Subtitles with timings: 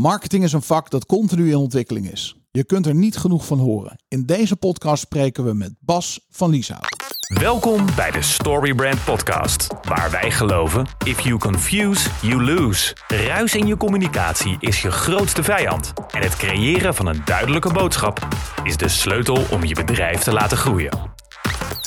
[0.00, 2.36] Marketing is een vak dat continu in ontwikkeling is.
[2.50, 4.02] Je kunt er niet genoeg van horen.
[4.08, 7.14] In deze podcast spreken we met Bas van Lieshout.
[7.40, 12.96] Welkom bij de Storybrand Podcast, waar wij geloven: if you confuse, you lose.
[13.08, 15.92] Ruis in je communicatie is je grootste vijand.
[16.10, 18.28] En het creëren van een duidelijke boodschap
[18.64, 20.98] is de sleutel om je bedrijf te laten groeien.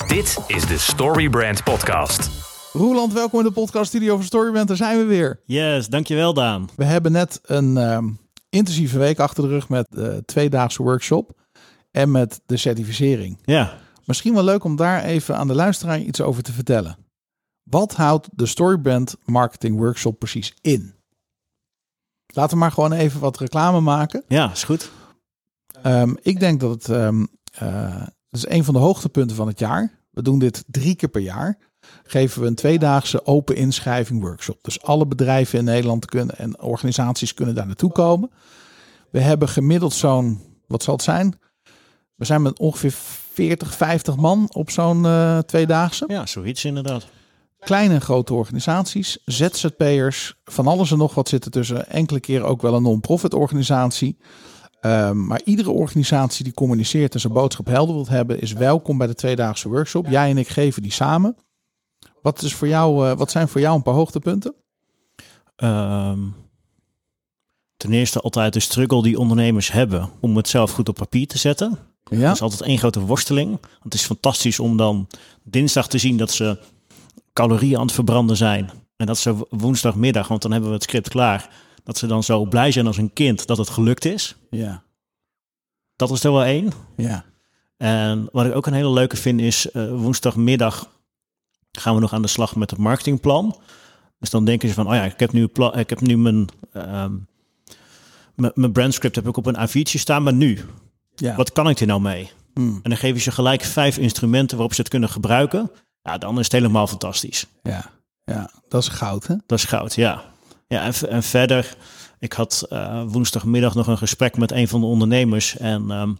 [0.07, 2.52] Dit is de Storybrand Podcast.
[2.73, 4.67] Roeland, welkom in de podcast studio van Storybrand.
[4.67, 5.41] Daar zijn we weer.
[5.45, 6.69] Yes, dankjewel Daan.
[6.75, 8.09] We hebben net een ehm,
[8.49, 11.31] intensieve week achter de rug met de tweedaagse workshop
[11.91, 13.39] en met de certificering.
[13.43, 16.97] Ja, Misschien wel leuk om daar even aan de luisteraar iets over te vertellen.
[17.63, 20.93] Wat houdt de Storybrand Marketing Workshop precies in?
[22.33, 24.23] Laten we maar gewoon even wat reclame maken.
[24.27, 24.91] ja, is goed.
[25.83, 29.59] Ehm, ik denk dat het, ehm, eh, het is een van de hoogtepunten van het
[29.59, 29.91] jaar.
[30.09, 31.57] We doen dit drie keer per jaar.
[32.03, 34.57] Geven we een tweedaagse open inschrijving workshop.
[34.61, 38.31] Dus alle bedrijven in Nederland kunnen en organisaties kunnen daar naartoe komen.
[39.09, 41.39] We hebben gemiddeld zo'n, wat zal het zijn?
[42.15, 42.93] We zijn met ongeveer
[43.33, 46.05] 40, 50 man op zo'n eh, tweedaagse.
[46.07, 47.05] Ja, zoiets inderdaad.
[47.59, 51.89] Kleine en grote organisaties, ZZP'ers, van alles en nog wat zitten tussen.
[51.89, 54.17] Enkele keren ook wel een non-profit organisatie.
[54.81, 59.07] Ehm, maar iedere organisatie die communiceert en zijn boodschap helder wilt hebben, is welkom bij
[59.07, 60.07] de tweedaagse workshop.
[60.07, 61.35] Jij en ik geven die samen.
[62.23, 64.53] Wat, is voor jou, eh, wat zijn voor jou een paar hoogtepunten?
[65.55, 66.19] Ehm,
[67.77, 71.37] ten eerste altijd de struggle die ondernemers hebben om het zelf goed op papier te
[71.37, 71.77] zetten.
[72.03, 73.59] Ja, Dat is altijd één grote worsteling.
[73.83, 75.07] Het is fantastisch om dan
[75.43, 76.59] dinsdag te zien dat ze
[77.33, 78.69] calorieën aan het verbranden zijn.
[78.95, 81.49] En dat ze woensdagmiddag, want dan hebben we het script klaar,
[81.83, 84.35] dat ze dan zo blij zijn als een kind dat het gelukt is.
[84.49, 84.83] ja,
[85.95, 86.71] Dat is er wel één.
[86.95, 87.25] ja.
[87.77, 90.89] En wat ik ook een hele leuke vind is eh, woensdagmiddag
[91.79, 93.57] gaan we nog aan de slag met het marketingplan.
[94.19, 97.15] Dus dan denken ze van, oh ja, ik heb nu, ik heb nu mijn, ehm,
[98.35, 100.59] mijn, mijn brandscript heb ik op een A4'tje staan, maar nu,
[101.15, 101.35] ja.
[101.35, 102.31] wat kan ik er nou mee?
[102.53, 105.71] Hmm, En dan geven ze gelijk vijf instrumenten waarop ze het kunnen gebruiken.
[106.01, 107.45] Ja, dan is het helemaal fantastisch.
[107.63, 107.91] ja,
[108.25, 109.35] ja, dat is goud, hè?
[109.45, 110.23] Dat is goud, ja.
[110.67, 111.75] Ja, en verder,
[112.19, 115.57] ik had eh, woensdagmiddag nog een gesprek met een van de ondernemers.
[115.57, 116.13] En ehm,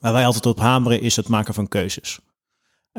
[0.00, 2.18] waar wij altijd op hameren is het maken van keuzes.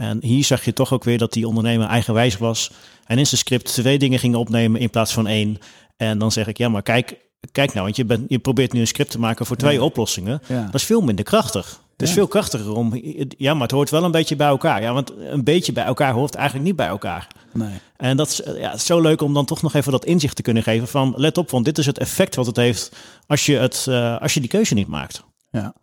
[0.02, 2.72] En hier zag je toch ook weer dat die ondernemer eigenwijs was.
[3.06, 5.58] En in zijn script twee dingen ging opnemen in plaats van één.
[5.98, 7.18] En dan zeg ik, ja, maar kijk,
[7.52, 9.82] kijk nou, want je, bent, je probeert nu een script te maken voor twee Ja.
[9.82, 10.42] oplossingen.
[10.48, 11.82] Ja, Dat is veel minder krachtig.
[11.92, 12.14] Het is Ja.
[12.14, 12.92] veel krachtiger om,
[13.38, 14.82] ja, maar het hoort wel een beetje bij elkaar.
[14.82, 17.28] Ja, want een beetje bij elkaar hoort eigenlijk niet bij elkaar.
[17.54, 17.70] nee.
[17.98, 20.36] En dat is, eh, ja, is zo leuk om dan toch nog even dat inzicht
[20.36, 22.92] te kunnen geven van let op, want dit is het effect wat het heeft
[23.28, 25.24] als je, het, eh, als je die keuze niet maakt.
[25.52, 25.74] Ja.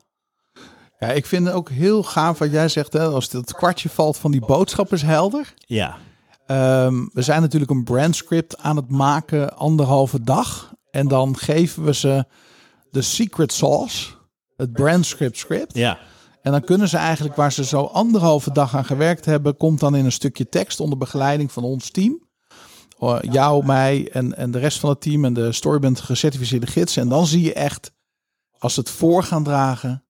[0.99, 3.07] Ja, ik vind het ook heel gaaf wat jij zegt, hè?
[3.07, 5.55] als het kwartje valt van die boodschap is helder.
[5.57, 5.97] Ja,
[6.49, 10.75] Ehm, we zijn natuurlijk een brandscript aan het maken anderhalve dag.
[10.91, 12.25] En dan geven we ze
[12.91, 14.11] de secret sauce,
[14.57, 15.75] het brandscript script.
[15.75, 15.99] ja,
[16.43, 19.97] En dan kunnen ze eigenlijk, waar ze zo anderhalve dag aan gewerkt hebben, komt dan
[19.97, 22.27] in een stukje tekst onder begeleiding van ons team.
[23.01, 27.03] Uh, jou, mij en, en de rest van het team en de Storyband gecertificeerde gidsen.
[27.03, 27.93] En dan zie je echt,
[28.59, 30.05] als ze het voor gaan dragen,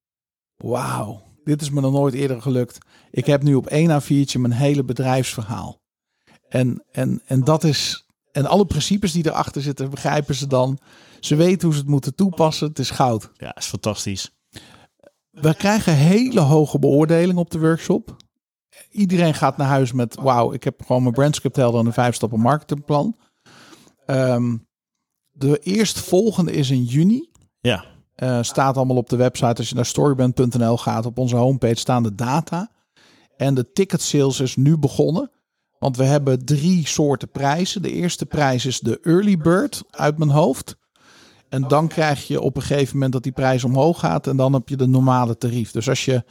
[0.58, 2.78] wauw, dit is me nog nooit eerder gelukt.
[3.10, 5.80] Ik heb nu op één A4'tje mijn hele bedrijfsverhaal.
[6.48, 10.78] En, en, en dat is, en alle principes die erachter zitten, begrijpen ze dan.
[11.20, 12.68] Ze weten hoe ze het moeten toepassen.
[12.68, 13.30] Het is goud.
[13.34, 14.30] ja, is fantastisch.
[15.30, 18.16] We krijgen hele hoge beoordelingen op de workshop.
[18.90, 22.14] Iedereen gaat naar huis met: Wauw, ik heb gewoon mijn brandscript helder en een vijf
[22.14, 23.16] stappen marketingplan.
[24.06, 24.56] Ehm,
[25.30, 27.30] de eerstvolgende is in juni.
[27.60, 27.84] Ja,
[28.18, 29.54] Eh, staat allemaal op de website.
[29.56, 32.70] Als je naar storyband.nl gaat, op onze homepage staan de data.
[33.36, 35.30] En de ticket sales is nu begonnen.
[35.78, 37.82] Want we hebben drie soorten prijzen.
[37.82, 40.76] De eerste prijs is de early bird uit mijn hoofd.
[41.48, 44.26] En dan krijg je op een gegeven moment dat die prijs omhoog gaat.
[44.26, 45.70] En dan heb je de normale tarief.
[45.70, 46.24] Dus als je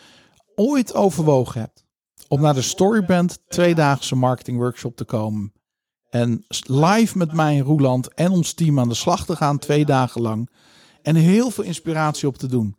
[0.56, 1.86] ooit overwogen hebt
[2.28, 5.54] om naar de Storyband tweedaagse marketing workshop te komen.
[6.10, 9.86] En live met mij en Roeland en ons team aan de slag te gaan twee
[9.86, 10.50] dagen lang.
[11.08, 12.76] En heel veel inspiratie op te doen.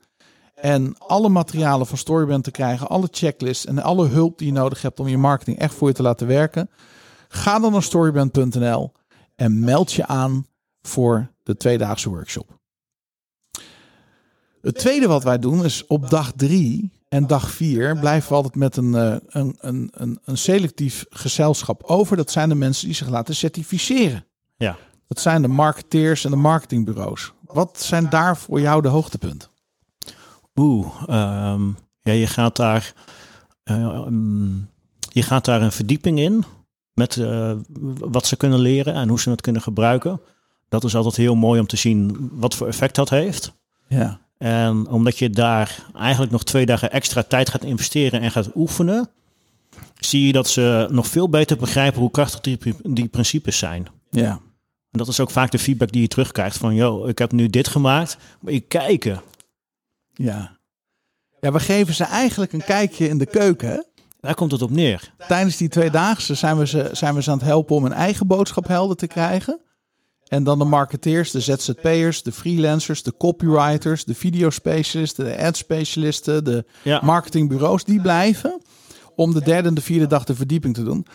[0.54, 4.82] En alle materialen van Storyband te krijgen, alle checklists en alle hulp die je nodig
[4.82, 6.70] hebt om je marketing echt voor je te laten werken.
[7.28, 8.92] Ga dan naar storyband.nl
[9.34, 10.46] en meld je aan
[10.82, 12.58] voor de tweedaagse workshop.
[14.60, 18.54] Het tweede wat wij doen is op dag drie en dag vier blijven we altijd
[18.54, 22.16] met een, eh, een, een, een, een selectief gezelschap over.
[22.16, 24.24] Dat zijn de mensen die zich laten certificeren.
[24.56, 24.76] ja.
[25.06, 27.32] Dat zijn de marketeers en de marketingbureaus.
[27.52, 29.48] Wat zijn daar voor jou de hoogtepunten?
[30.54, 31.68] Oeh, ehm,
[32.02, 32.92] ja, je gaat daar,
[33.62, 34.68] eh, mm,
[35.12, 36.44] je gaat daar een verdieping in
[36.94, 37.52] met eh,
[37.98, 40.20] wat ze kunnen leren en hoe ze het kunnen gebruiken.
[40.68, 43.52] Dat is altijd heel mooi om te zien wat voor effect dat heeft.
[43.88, 44.20] Ja.
[44.38, 49.08] En omdat je daar eigenlijk nog twee dagen extra tijd gaat investeren en gaat oefenen,
[49.98, 53.86] zie je dat ze nog veel beter begrijpen hoe krachtig die, die principes zijn.
[54.10, 54.40] Ja.
[54.90, 57.48] En dat is ook vaak de feedback die je terugkrijgt van, joh, ik heb nu
[57.48, 59.20] dit gemaakt, maar je kijken.
[60.14, 60.56] Ja.
[61.40, 63.86] Ja, we geven ze eigenlijk een kijkje in de keuken.
[64.20, 65.12] Daar komt het op neer.
[65.28, 68.26] Tijdens die tweedaagse zijn we, ze, zijn we ze aan het helpen om een eigen
[68.26, 69.60] boodschap helder te krijgen.
[70.28, 76.64] En dan de marketeers, de ZZP'ers, de freelancers, de copywriters, de videospecialisten, de ad-specialisten, de
[76.82, 77.00] Ja.
[77.04, 78.60] marketingbureaus, die blijven
[79.16, 81.06] om de derde en de vierde dag de verdieping te doen.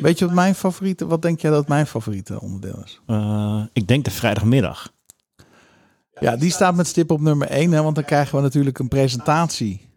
[0.00, 3.00] Weet je wat mijn favoriete, wat denk jij dat mijn favoriete onderdeel is?
[3.06, 4.92] Eh, ik denk de vrijdagmiddag.
[6.20, 8.88] Ja, die staat met stip op nummer 1, hè, want dan krijgen we natuurlijk een
[8.88, 9.90] presentatie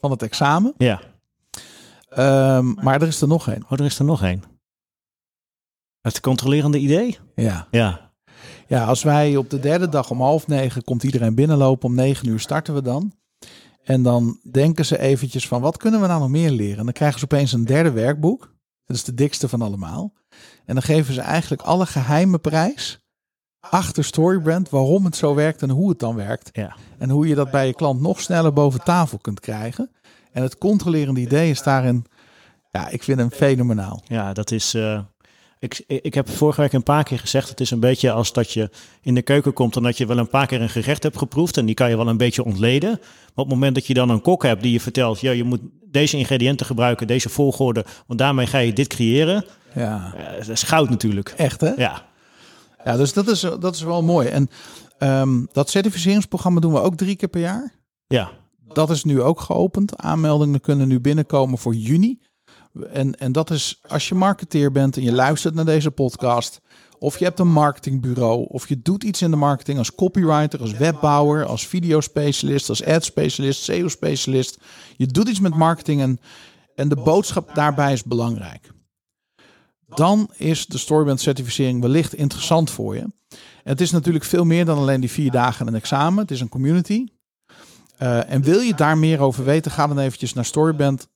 [0.00, 0.74] van het examen.
[0.76, 1.00] Ja.
[2.08, 3.64] Ehm, maar er is er nog één.
[3.64, 4.42] Oh, er is er nog één.
[6.00, 7.18] Het controlerende idee?
[7.34, 7.68] Ja.
[7.70, 8.10] Ja.
[8.66, 12.28] ja, als wij op de derde dag om half negen komt iedereen binnenlopen, om negen
[12.28, 13.12] uur starten we dan.
[13.84, 16.78] En dan denken ze eventjes van wat kunnen we nou nog meer leren?
[16.78, 18.54] En dan krijgen ze opeens een derde werkboek.
[18.86, 20.12] Dat is de dikste van allemaal.
[20.64, 22.98] En dan geven ze eigenlijk alle geheime prijs
[23.60, 26.48] achter Storybrand, waarom het zo werkt en hoe het dan werkt.
[26.52, 26.76] Ja.
[26.98, 29.90] En hoe je dat bij je klant nog sneller boven tafel kunt krijgen.
[30.32, 32.04] En het controlerende idee is daarin,
[32.70, 34.02] ja, ik vind hem fenomenaal.
[34.04, 34.74] Ja, dat is.
[34.74, 35.00] eh,
[35.58, 38.52] ik, ik heb vorige week een paar keer gezegd: het is een beetje als dat
[38.52, 38.70] je
[39.02, 41.56] in de keuken komt en dat je wel een paar keer een gerecht hebt geproefd
[41.56, 42.90] en die kan je wel een beetje ontleden.
[42.90, 43.00] Maar
[43.34, 45.60] op het moment dat je dan een kok hebt die je vertelt: ja, je moet
[45.90, 49.44] deze ingrediënten gebruiken, deze volgorde, want daarmee ga je dit creëren.
[49.74, 51.28] Ja, Eh, dat is goud natuurlijk.
[51.36, 51.72] echt hè?
[51.76, 52.02] Ja,
[52.84, 54.28] Ja, dus dat is, dat is wel mooi.
[54.28, 54.50] En
[54.98, 57.72] ehm, dat certificeringsprogramma doen we ook drie keer per jaar.
[58.06, 58.30] ja,
[58.68, 59.96] Dat is nu ook geopend.
[59.96, 62.18] Aanmeldingen kunnen nu binnenkomen voor juni.
[62.92, 66.60] En, en dat is als je marketeer bent en je luistert naar deze podcast.
[66.98, 68.46] Of je hebt een marketingbureau.
[68.48, 73.62] Of je doet iets in de marketing als copywriter, als webbouwer, als videospecialist, als ad-specialist,
[73.62, 74.58] SEO-specialist.
[74.96, 76.20] Je doet iets met marketing en,
[76.74, 78.70] en de boodschap daarbij is belangrijk.
[79.86, 83.06] Dan is de Storyband certificering wellicht interessant voor je.
[83.62, 86.18] Het is natuurlijk veel meer dan alleen die vier dagen en een examen.
[86.18, 87.06] Het is een community.
[88.02, 91.14] Uh, en wil je daar meer over weten, ga dan eventjes naar storyband.nl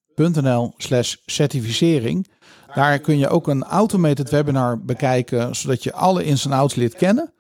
[0.77, 2.27] slash certificering.
[2.75, 6.95] Daar kun je ook een automated webinar bekijken, zodat je alle ins en outs leert
[6.95, 7.33] kennen.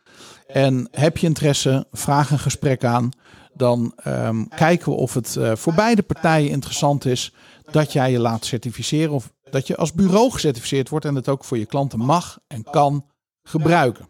[0.46, 3.10] En heb je interesse, vraag een gesprek aan.
[3.54, 7.34] Dan um, kijken we of het uh, voor beide partijen interessant is
[7.70, 9.12] dat jij je laat certificeren.
[9.12, 12.62] Of dat je als bureau gecertificeerd wordt en het ook voor je klanten mag en
[12.62, 13.06] kan
[13.42, 14.08] gebruiken.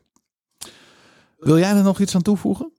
[1.38, 2.72] Wil jij er nog iets aan toevoegen?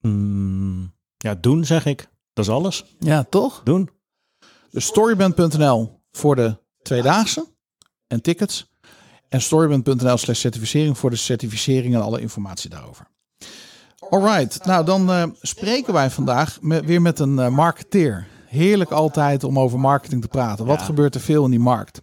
[0.00, 2.08] Mm, ja, doen zeg ik.
[2.32, 2.84] Dat is alles.
[2.98, 3.60] Ja, toch?
[3.64, 3.90] Doen.
[4.72, 7.46] Dus storyband.nl voor de tweedaagse
[8.06, 8.70] en tickets.
[9.28, 13.06] En storyband.nl slash certificering voor de certificering en alle informatie daarover.
[14.10, 18.26] Alright, nou dan uh, spreken wij vandaag met, weer met een uh, marketeer.
[18.46, 20.66] Heerlijk altijd om over marketing te praten.
[20.66, 20.84] Wat ja.
[20.84, 22.02] gebeurt er veel in die markt?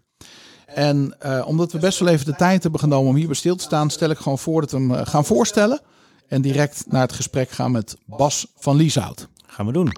[0.65, 3.63] En uh, omdat we best wel even de tijd hebben genomen om hierbij stil te
[3.63, 5.81] staan, stel ik gewoon voor dat we hem gaan voorstellen.
[6.27, 9.27] En direct naar het gesprek gaan met Bas van Lieshout.
[9.47, 9.91] Gaan we doen.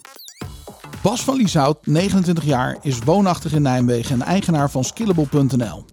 [1.02, 5.86] Bas van Lieshout, 29 jaar, is woonachtig in Nijmegen en eigenaar van Skillable.nl.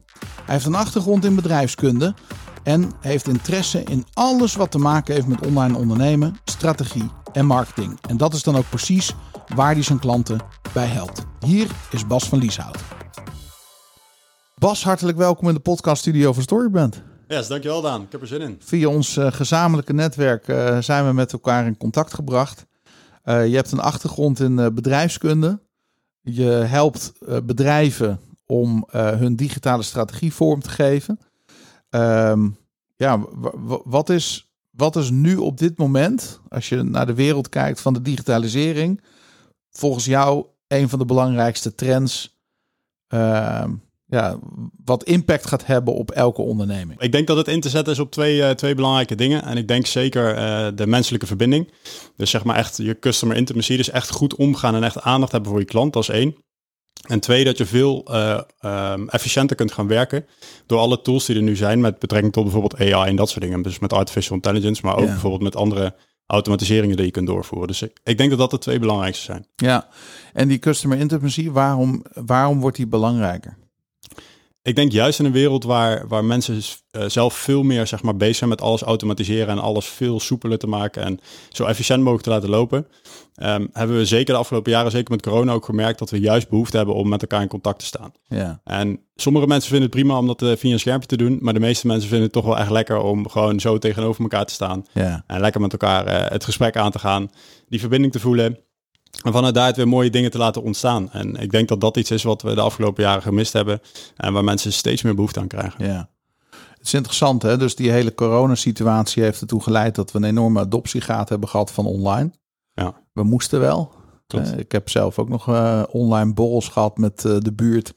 [0.45, 2.15] Hij heeft een achtergrond in bedrijfskunde
[2.63, 7.99] en heeft interesse in alles wat te maken heeft met online ondernemen, strategie en marketing.
[8.09, 9.15] En dat is dan ook precies
[9.55, 10.41] waar hij zijn klanten
[10.73, 11.25] bij helpt.
[11.41, 12.79] Hier is Bas van Lieshout.
[14.55, 17.03] Bas, hartelijk welkom in de podcaststudio van Storyband.
[17.29, 18.03] Yes, dankjewel Daan.
[18.03, 18.57] Ik heb er zin in.
[18.65, 22.67] Via ons uh, gezamenlijke netwerk uh, zijn we met elkaar in contact gebracht.
[23.29, 25.61] Uh, je hebt een achtergrond in bedrijfskunde.
[26.21, 27.13] Je helpt
[27.45, 31.19] bedrijven om hun digitale strategie vorm te geven.
[31.91, 32.57] Um,
[32.97, 33.25] ja,
[33.85, 37.93] wat is, wat is nu op dit moment, als je naar de wereld kijkt van
[37.93, 39.03] de digitalisering,
[39.71, 42.39] volgens jou een van de belangrijkste trends?
[43.15, 43.65] Uh,
[44.11, 44.39] ja,
[44.85, 47.01] wat impact gaat hebben op elke onderneming?
[47.01, 49.43] Ik denk dat het in te zetten is op twee, uh, twee belangrijke dingen.
[49.43, 51.73] En ik denk zeker uh, de menselijke verbinding.
[52.17, 53.77] Dus zeg maar echt je customer intimacy.
[53.77, 55.93] Dus echt goed omgaan en echt aandacht hebben voor je klant.
[55.93, 56.37] Dat is één.
[57.07, 60.27] En twee, dat je veel uh, um, efficiënter kunt gaan werken
[60.67, 63.45] door alle tools die er nu zijn met betrekking tot bijvoorbeeld AI en dat soort
[63.45, 63.63] dingen.
[63.63, 65.11] Dus met artificial intelligence, maar ook ja.
[65.11, 65.95] bijvoorbeeld met andere
[66.27, 67.69] automatiseringen die je kunt doorvoeren.
[67.69, 69.47] Dus ik, ik, denk dat dat de twee belangrijkste zijn.
[69.57, 69.89] Ja,
[70.33, 73.57] en die customer intimacy, waarom, waarom wordt die belangrijker?
[74.69, 78.17] Ik denk juist in een wereld waar, waar mensen uh, zelf veel meer zeg maar,
[78.17, 82.23] bezig zijn met alles automatiseren en alles veel soepeler te maken en zo efficiënt mogelijk
[82.25, 82.87] te laten lopen,
[83.43, 86.49] um, hebben we zeker de afgelopen jaren, zeker met corona ook gemerkt dat we juist
[86.49, 88.13] behoefte hebben om met elkaar in contact te staan.
[88.29, 88.61] Ja.
[88.65, 91.55] En sommige mensen vinden het prima om dat uh, via een schermpje te doen, maar
[91.55, 94.55] de meeste mensen vinden het toch wel echt lekker om gewoon zo tegenover elkaar te
[94.55, 95.25] staan Ja.
[95.27, 97.31] en lekker met elkaar uh, het gesprek aan te gaan,
[97.69, 98.59] die verbinding te voelen.
[99.23, 101.11] En vanuit daaruit weer mooie dingen te laten ontstaan.
[101.13, 103.81] En ik denk dat dat iets is wat we de afgelopen jaren gemist hebben.
[104.17, 105.87] En waar mensen steeds meer behoefte aan krijgen.
[105.87, 106.09] Ja.
[106.51, 107.57] Het is interessant, hè?
[107.57, 111.87] Dus die hele coronasituatie heeft ertoe geleid dat we een enorme adoptiegraad hebben gehad van
[111.87, 112.31] online.
[112.75, 112.95] Ja.
[113.13, 113.93] We moesten wel.
[114.27, 114.53] Klopt.
[114.53, 117.93] Uh, ik heb zelf ook nog uh, online borrels gehad met uh, de buurt.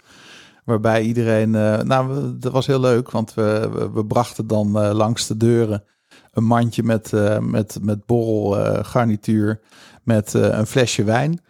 [0.65, 1.55] Waarbij iedereen.
[1.55, 5.37] eh, nou, dat was heel leuk, want we, we, we brachten dan eh, langs de
[5.37, 5.83] deuren
[6.31, 9.61] een mandje met, eh, met, met borrelgarnituur.
[10.03, 11.41] Met eh, een flesje wijn.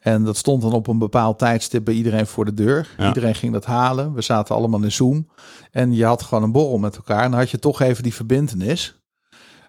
[0.00, 2.94] En dat stond dan op een bepaald tijdstip bij iedereen voor de deur.
[2.98, 3.06] Ja.
[3.06, 4.12] Iedereen ging dat halen.
[4.12, 5.28] We zaten allemaal in Zoom.
[5.70, 7.22] En je had gewoon een borrel met elkaar.
[7.22, 9.00] En dan had je toch even die verbindenis.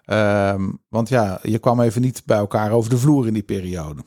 [0.04, 4.02] Ehm, want ja, je kwam even niet bij elkaar over de vloer in die periode.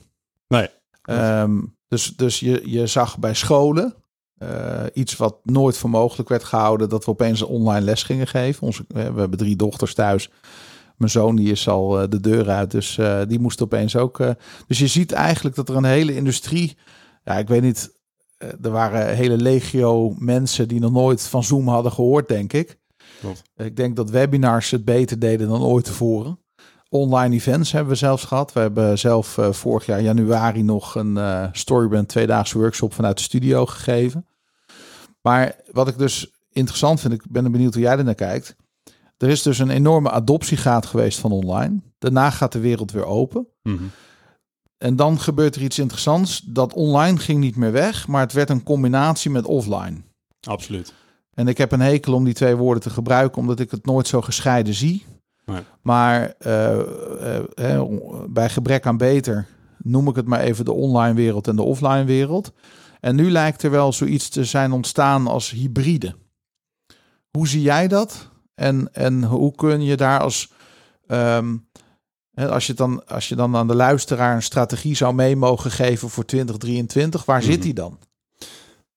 [0.48, 0.70] Nee.
[1.02, 3.96] Ehm, dus dus je, je zag bij scholen
[4.42, 8.28] eh, iets wat nooit voor mogelijk werd gehouden, dat we opeens een online les gingen
[8.28, 8.64] geven.
[8.64, 10.30] Onze, we hebben drie dochters thuis.
[11.02, 14.20] Mijn zoon die is al uh, de deur uit, dus uh, die moest opeens ook.
[14.20, 14.30] Uh,
[14.68, 16.78] dus je ziet eigenlijk dat er een hele industrie.
[17.24, 17.92] Ja, ik weet niet.
[18.38, 22.78] eh, Er waren hele legio mensen die nog nooit van Zoom hadden gehoord, denk ik.
[23.20, 23.42] Klopt.
[23.56, 26.40] Ik denk dat webinars het beter deden dan ooit tevoren.
[26.90, 28.54] Online events hebben we zelfs gehad.
[28.54, 33.24] We hebben zelf uh, vorig jaar januari nog een uh, Storybrand tweedaagse workshop vanuit de
[33.24, 34.26] studio gegeven.
[35.22, 38.56] Maar wat ik dus interessant vind, ik ben benieuwd hoe jij er naar kijkt.
[39.22, 41.82] Er is dus een enorme adoptiegraad geweest van online.
[42.00, 43.48] Daarna gaat de wereld weer open.
[43.64, 43.92] Mm -hmm.
[44.78, 46.42] En dan gebeurt er iets interessants.
[46.46, 50.02] Dat online ging niet meer weg, maar het werd een combinatie met offline.
[50.42, 50.94] Absoluut.
[51.34, 54.08] En ik heb een hekel om die twee woorden te gebruiken, omdat ik het nooit
[54.08, 55.06] zo gescheiden zie.
[55.46, 55.62] Nee.
[55.82, 56.80] Maar uh,
[57.60, 57.84] uh, uh,
[58.30, 59.48] bij gebrek aan beter
[59.78, 62.52] noem ik het maar even de online wereld en de offline wereld.
[63.00, 66.16] En nu lijkt er wel zoiets te zijn ontstaan als hybride.
[67.32, 68.31] Hoe zie jij dat?
[68.62, 70.52] En, en hoe kun je daar als,
[71.08, 71.68] um,
[72.36, 76.10] als, je dan, als je dan aan de luisteraar een strategie zou mee mogen geven
[76.10, 77.52] voor 2023, waar mm -hmm.
[77.52, 78.00] zit die dan?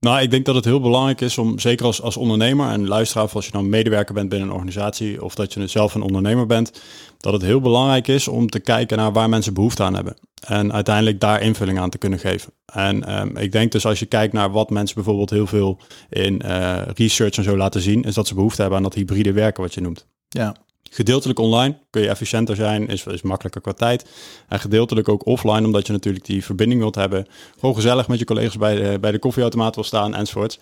[0.04, 3.28] Nou, ik denk dat het heel belangrijk is om, zeker als, als ondernemer en luisteraar,
[3.32, 6.80] als je dan medewerker bent binnen een organisatie of dat je zelf een ondernemer bent,
[7.18, 10.16] dat het heel belangrijk is om te kijken naar waar mensen behoefte aan hebben.
[10.40, 12.52] En uiteindelijk daar invulling aan te kunnen geven.
[12.66, 16.42] En um, ik denk dus als je kijkt naar wat mensen bijvoorbeeld heel veel in
[16.44, 19.62] uh, research en zo laten zien, is dat ze behoefte hebben aan dat hybride werken
[19.62, 20.06] wat je noemt.
[20.28, 20.56] Ja.
[20.94, 24.04] Gedeeltelijk online kun je efficiënter zijn, is, is makkelijker qua tijd.
[24.48, 27.26] En gedeeltelijk ook offline, omdat je natuurlijk die verbinding wilt hebben.
[27.58, 30.58] Gewoon gezellig met je collega's bij de, bij de koffieautomaat wil staan enzovoorts.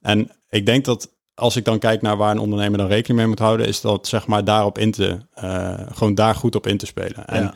[0.00, 3.28] En ik denk dat als ik dan kijk naar waar een ondernemer dan rekening mee
[3.28, 6.78] moet houden, is dat zeg maar daarop in te, uh, gewoon daar goed op in
[6.78, 7.26] te spelen.
[7.26, 7.54] En.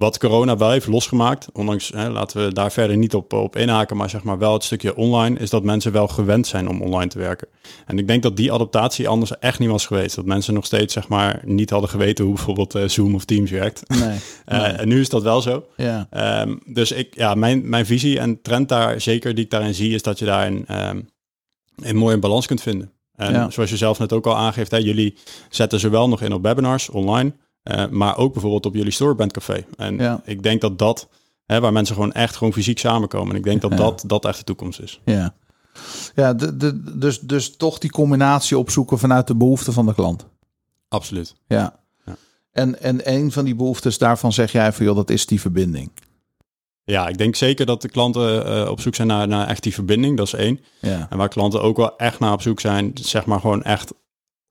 [0.00, 3.96] Wat corona wel heeft losgemaakt, ondanks, hè, laten we daar verder niet op, op inhaken,
[3.96, 7.10] maar zeg maar wel het stukje online, is dat mensen wel gewend zijn om online
[7.10, 7.48] te werken.
[7.86, 10.16] En ik denk dat die adaptatie anders echt niet was geweest.
[10.16, 13.50] Dat mensen nog steeds zeg maar niet hadden geweten hoe bijvoorbeeld uh, Zoom of Teams
[13.50, 13.82] werkt.
[13.88, 14.00] Nee.
[14.00, 14.16] Uh,
[14.60, 14.72] nee.
[14.72, 15.64] En nu is dat wel zo.
[15.76, 16.08] Ja.
[16.42, 19.94] Um, dus ik, ja, mijn, mijn visie en trend daar, zeker die ik daarin zie,
[19.94, 21.08] is dat je daar een, um,
[21.76, 22.92] een mooie balans kunt vinden.
[23.16, 23.50] En Ja.
[23.50, 25.14] zoals je zelf net ook al aangeeft, hè, jullie
[25.48, 27.32] zetten zowel nog in op webinars online,
[27.64, 29.64] uh, maar ook bijvoorbeeld op jullie Storybrand Café.
[29.76, 30.20] En Ja.
[30.24, 31.08] ik denk dat dat,
[31.46, 33.76] hè, waar mensen gewoon echt gewoon fysiek samenkomen, en ik denk dat Ja.
[33.76, 35.00] dat, dat echt de toekomst is.
[35.04, 35.34] Ja,
[36.14, 40.26] ja de, de, dus, dus toch die combinatie opzoeken vanuit de behoeften van de klant.
[40.88, 41.34] Absoluut.
[41.46, 41.78] Ja.
[42.06, 42.16] Ja.
[42.52, 45.90] En, en een van die behoeftes daarvan zeg jij van joh, dat is die verbinding.
[46.84, 49.74] Ja, ik denk zeker dat de klanten uh, op zoek zijn naar, naar echt die
[49.74, 50.16] verbinding.
[50.16, 50.60] Dat is één.
[50.80, 51.06] Ja.
[51.10, 53.92] En waar klanten ook wel echt naar op zoek zijn, zeg maar gewoon echt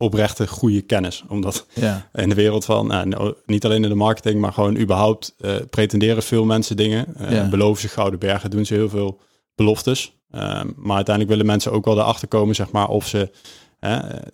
[0.02, 1.24] oprechte goede kennis.
[1.28, 2.10] Omdat Ja.
[2.14, 6.24] in de wereld van, nou, niet alleen in de marketing, maar gewoon überhaupt uh, pretenderen
[6.24, 7.06] veel mensen dingen.
[7.22, 7.50] Uh, Ja.
[7.50, 9.20] Beloven ze gouden bergen, doen ze heel veel
[9.56, 10.18] beloftes.
[10.32, 13.32] Um, maar uiteindelijk willen mensen ook wel erachter komen, zeg maar, of ze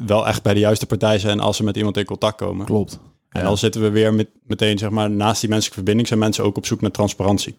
[0.06, 2.66] wel echt bij de juiste partij zijn als ze met iemand in contact komen.
[2.66, 3.00] Klopt.
[3.30, 6.44] En dan zitten we weer met, meteen, zeg maar, naast die menselijke verbinding zijn mensen
[6.44, 7.56] ook op zoek naar transparantie.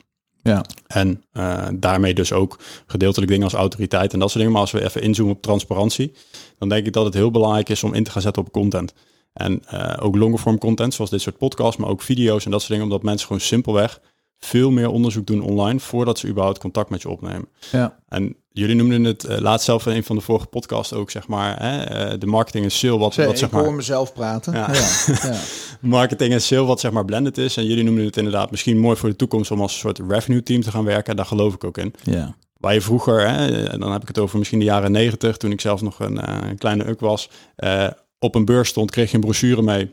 [0.46, 0.64] Ja.
[0.86, 4.52] En uh, daarmee dus ook gedeeltelijk dingen als autoriteit en dat soort dingen.
[4.52, 6.12] Maar als we even inzoomen op transparantie,
[6.58, 8.92] dan denk ik dat het heel belangrijk is om in te gaan zetten op content.
[9.32, 12.72] En uh, ook longerform content, zoals dit soort podcasts, maar ook video's en dat soort
[12.72, 12.86] dingen.
[12.86, 14.00] Omdat mensen gewoon simpelweg
[14.38, 17.48] veel meer onderzoek doen online voordat ze überhaupt contact met je opnemen.
[17.72, 17.98] Ja.
[18.08, 21.28] En jullie noemden het uh, laatst zelf in een van de vorige podcasts ook, zeg
[21.28, 22.98] maar, hè, uh, de marketing en sale.
[22.98, 24.52] Wat, Zee, wat, zeg ik maar, hoor mezelf praten.
[24.52, 24.72] Ja.
[24.72, 24.88] Ja.
[25.22, 25.40] ja.
[25.80, 27.56] marketing en sale wat zeg maar blended is.
[27.56, 30.42] En jullie noemden het inderdaad misschien mooi voor de toekomst om als een soort revenue
[30.42, 31.10] team te gaan werken.
[31.10, 31.94] En daar geloof ik ook in.
[32.02, 32.36] ja.
[32.56, 35.50] Waar je vroeger, hè, en dan heb ik het over misschien de jaren negentig, toen
[35.50, 37.86] ik zelf nog een, eh, een kleine uk was, eh,
[38.18, 39.90] op een beurs stond, kreeg je een brochure mee.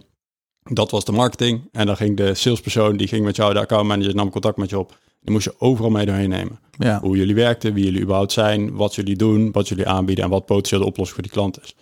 [0.63, 1.61] Dat was de marketing.
[1.71, 4.79] En dan ging de salespersoon, die ging met jou, de accountmanager, nam contact met je
[4.79, 4.97] op.
[5.21, 6.59] Die moest je overal mee doorheen nemen.
[6.77, 6.99] Ja.
[6.99, 10.45] Hoe jullie werkten, wie jullie überhaupt zijn, wat jullie doen, wat jullie aanbieden en wat
[10.45, 11.75] potentieel de oplossing voor die klant is.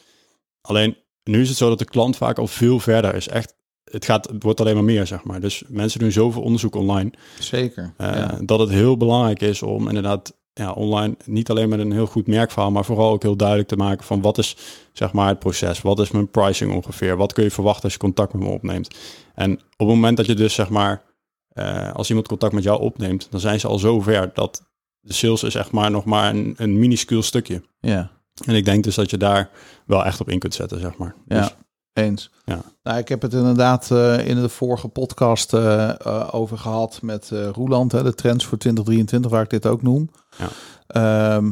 [0.62, 3.28] Alleen, nu is het zo dat de klant vaak al veel verder is.
[3.28, 5.40] Echt, het, gaat, het wordt alleen maar meer, zeg maar.
[5.42, 7.12] Dus mensen doen zoveel onderzoek online.
[7.40, 7.94] Zeker.
[7.98, 8.40] eh, ja.
[8.42, 12.28] Dat het heel belangrijk is om inderdaad ja, online niet alleen met een heel goed
[12.28, 14.58] merkverhaal, maar vooral ook heel duidelijk te maken van wat is
[14.94, 18.00] zeg maar het proces, wat is mijn pricing ongeveer, wat kun je verwachten als je
[18.00, 18.96] contact met me opneemt.
[19.36, 21.04] En op het moment dat je dus zeg maar,
[21.48, 25.14] eh, als iemand contact met jou opneemt, dan zijn ze al zo ver dat de
[25.14, 27.64] sales is echt maar nog maar een, een minuscuul stukje.
[27.80, 28.12] ja.
[28.46, 29.50] En ik denk dus dat je daar
[29.86, 31.16] wel echt op in kunt zetten, zeg maar.
[31.28, 31.52] Ja.
[31.94, 32.32] Eens.
[32.46, 32.62] Ja.
[32.84, 37.32] Nou, ik heb het inderdaad eh, in de vorige podcast eh, eh, over gehad met
[37.54, 40.10] Roeland, hè, de trends voor 2023, waar ik dit ook noem.
[40.38, 40.48] Ja.
[40.88, 41.52] Ehm,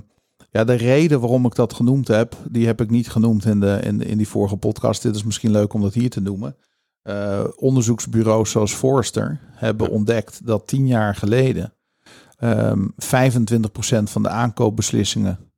[0.51, 3.79] ja, de reden waarom ik dat genoemd heb, die heb ik niet genoemd in, de,
[3.84, 5.01] in, in die vorige podcast.
[5.01, 6.55] Dit is misschien leuk om dat hier te noemen.
[7.55, 9.93] Onderzoeksbureaus zoals Forrester hebben Ja.
[9.93, 11.74] ontdekt dat tien jaar geleden
[12.38, 15.51] ehm 25% van de aankoopbeslissingen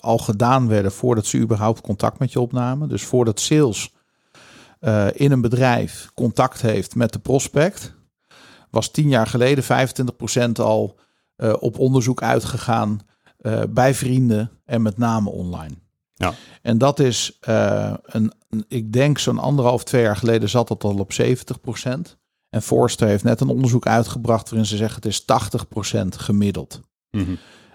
[0.00, 2.88] al gedaan werden voordat ze überhaupt contact met je opnamen.
[2.88, 3.94] Dus voordat sales
[4.80, 7.94] eh, in een bedrijf contact heeft met de prospect,
[8.70, 10.98] was tien jaar geleden 25% al
[11.36, 13.00] eh, op onderzoek uitgegaan
[13.36, 15.74] eh, bij vrienden en met name online.
[16.14, 16.32] Ja.
[16.62, 18.32] En dat is, een,
[18.68, 21.90] ik denk zo'n anderhalf, twee jaar geleden zat dat al op 70%.
[22.48, 26.80] En Forrester heeft net een onderzoek uitgebracht waarin ze zeggen het is 80% gemiddeld.
[27.10, 27.34] mhm.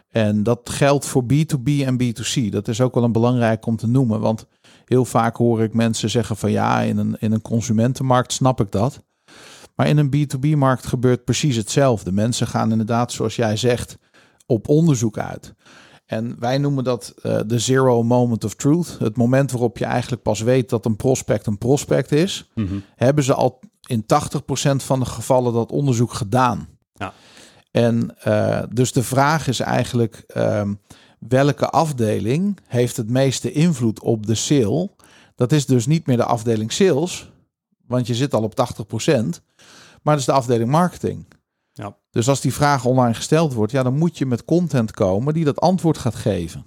[0.10, 2.50] En dat geldt voor B2B en B2C.
[2.50, 4.20] Dat is ook wel een belangrijk om te noemen.
[4.20, 4.48] Want
[4.86, 8.72] heel vaak hoor ik mensen zeggen van ja, in een, in een consumentenmarkt snap ik
[8.72, 9.04] dat.
[9.76, 12.12] Maar in een B2B-markt gebeurt precies hetzelfde.
[12.12, 13.98] Mensen gaan inderdaad, zoals jij zegt,
[14.46, 15.54] op onderzoek uit.
[16.06, 18.98] En wij noemen dat eh, de zero moment of truth.
[19.00, 22.52] Het moment waarop je eigenlijk pas weet dat een prospect een prospect is.
[22.56, 22.76] Mhm.
[22.96, 24.06] Hebben ze al in 80%
[24.76, 26.68] van de gevallen dat onderzoek gedaan.
[26.94, 27.14] Ja.
[27.72, 30.74] En eh, dus de vraag is eigenlijk ehm,
[31.28, 34.90] welke afdeling heeft het meeste invloed op de sale?
[35.36, 37.32] Dat is dus niet meer de afdeling sales,
[37.88, 39.14] want je zit al op 80%,
[40.02, 41.26] maar dat is de afdeling marketing.
[41.72, 41.98] Ja.
[42.10, 45.46] Dus als die vraag online gesteld wordt, ja, dan moet je met content komen die
[45.46, 46.66] dat antwoord gaat geven.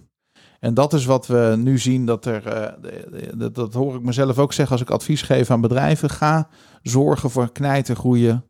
[0.61, 4.53] En dat is wat we nu zien dat er, eh, dat hoor ik mezelf ook
[4.53, 6.11] zeggen als ik advies geef aan bedrijven.
[6.11, 6.49] Ga
[6.83, 8.45] zorgen voor knijtergroeien,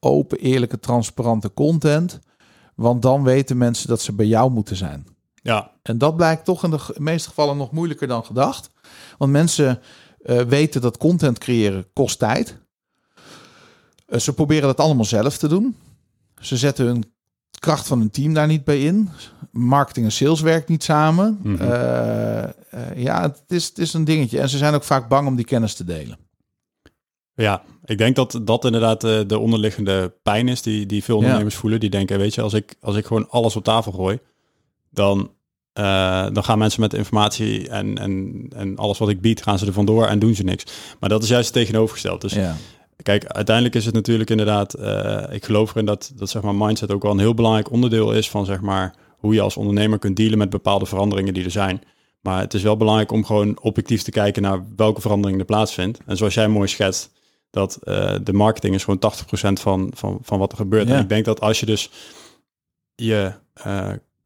[0.00, 2.18] open, eerlijke, transparante content.
[2.74, 5.06] Want dan weten mensen dat ze bij jou moeten zijn.
[5.48, 8.70] Ja, En dat blijkt toch in de meeste gevallen nog moeilijker dan gedacht.
[9.18, 9.80] Want mensen
[10.22, 12.58] eh, weten dat content creëren kost tijd.
[14.06, 15.76] Eh, ze proberen dat allemaal zelf te doen.
[16.40, 17.12] Ze zetten hun
[17.58, 19.08] kracht van hun team daar niet bij in.
[19.50, 21.38] Marketing en sales werkt niet samen.
[21.42, 21.62] Mhm.
[21.62, 22.48] Eh,
[22.96, 24.40] ja, het is, het is een dingetje.
[24.40, 26.18] En ze zijn ook vaak bang om die kennis te delen.
[27.34, 31.80] Ja, ik denk dat dat inderdaad de onderliggende pijn is die, die veel ondernemers voelen.
[31.80, 34.18] Die denken, weet je, als ik, als ik gewoon alles op tafel gooi,
[34.90, 35.30] dan,
[35.78, 39.66] eh, dan gaan mensen met informatie en, en, en alles wat ik bied, gaan ze
[39.66, 40.64] er vandoor en doen ze niks.
[41.00, 42.20] Maar dat is juist tegenovergesteld.
[42.20, 42.56] Dus Ja,
[43.02, 46.92] kijk, uiteindelijk is het natuurlijk inderdaad, eh, ik geloof erin dat, dat zeg maar mindset
[46.92, 50.16] ook wel een heel belangrijk onderdeel is van zeg maar hoe je als ondernemer kunt
[50.16, 51.82] dealen met bepaalde veranderingen die er zijn.
[52.20, 55.98] Maar het is wel belangrijk om gewoon objectief te kijken naar welke verandering er plaatsvindt.
[56.06, 57.10] En zoals jij mooi schetst,
[57.50, 59.12] dat eh, de marketing is gewoon
[59.58, 60.88] 80% van, van, van wat er gebeurt.
[60.88, 60.94] Ja.
[60.94, 61.90] En ik denk dat als je dus
[62.94, 63.32] je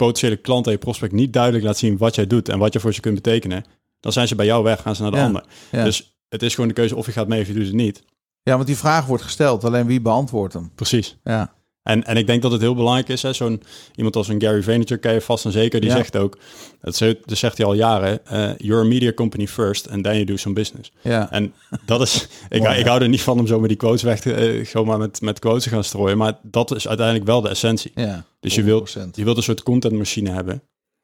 [0.05, 2.81] potentiële klant en je prospect niet duidelijk laat zien wat jij doet en wat je
[2.81, 3.65] voor ze kunt betekenen,
[4.01, 5.25] dan zijn ze bij jou weg, gaan ze naar de Ja.
[5.25, 5.45] ander.
[5.73, 5.85] ja.
[5.85, 8.03] Dus het is gewoon de keuze of je gaat mee of je doet het niet.
[8.43, 9.65] ja, want die vraag wordt gesteld.
[9.65, 10.71] Alleen wie beantwoordt hem?
[10.75, 11.17] Precies.
[11.25, 13.23] Ja, En, en ik denk dat het heel belangrijk is.
[13.23, 13.63] hè, Zo'n
[13.95, 15.81] iemand als een Gary Vaynerchuk ken je vast en zeker.
[15.81, 15.97] Die Ja.
[15.97, 16.39] zegt ook,
[16.81, 20.13] dat, ze- dat zegt hij al jaren, eh, you're a media company first and then
[20.13, 20.93] you do some business.
[21.01, 21.31] ja.
[21.31, 21.53] En
[21.87, 24.21] dat is, ik, Mooi, ik hou er niet van om zo met die quotes weg
[24.21, 26.19] te, eh, gewoon maar met, met quotes te gaan strooien.
[26.19, 27.93] Maar dat is uiteindelijk wel de essentie.
[27.95, 28.25] ja.
[28.43, 29.11] Dus je wilt, 100%.
[29.13, 30.63] je wilt een soort contentmachine hebben.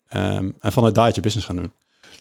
[0.08, 1.72] ehm, en vanuit daar je business gaan doen.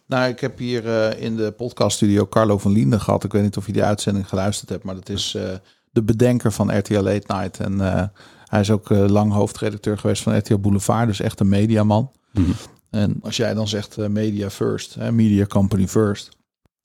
[0.05, 3.23] Nou, ik heb hier eh, in de podcaststudio Carlo van Linden gehad.
[3.23, 5.49] Ik weet niet of je die uitzending geluisterd hebt, maar dat is eh,
[5.91, 7.59] de bedenker van RTL Late Night.
[7.59, 8.03] En eh,
[8.45, 12.11] hij is ook lang hoofdredacteur geweest van RTL Boulevard, dus echt een mediaman.
[12.31, 12.51] Mhm.
[12.89, 16.29] En als jij dan zegt media first, hè, media company first.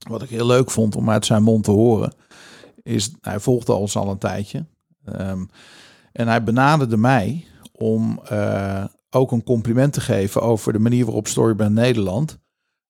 [0.08, 2.14] Wat ik heel leuk vond om uit zijn mond te horen,
[2.82, 4.66] is hij volgde ons al een tijdje.
[5.04, 5.44] Ehm,
[6.12, 11.28] en hij benaderde mij om eh, ook een compliment te geven over de manier waarop
[11.28, 12.38] Storybrand Nederland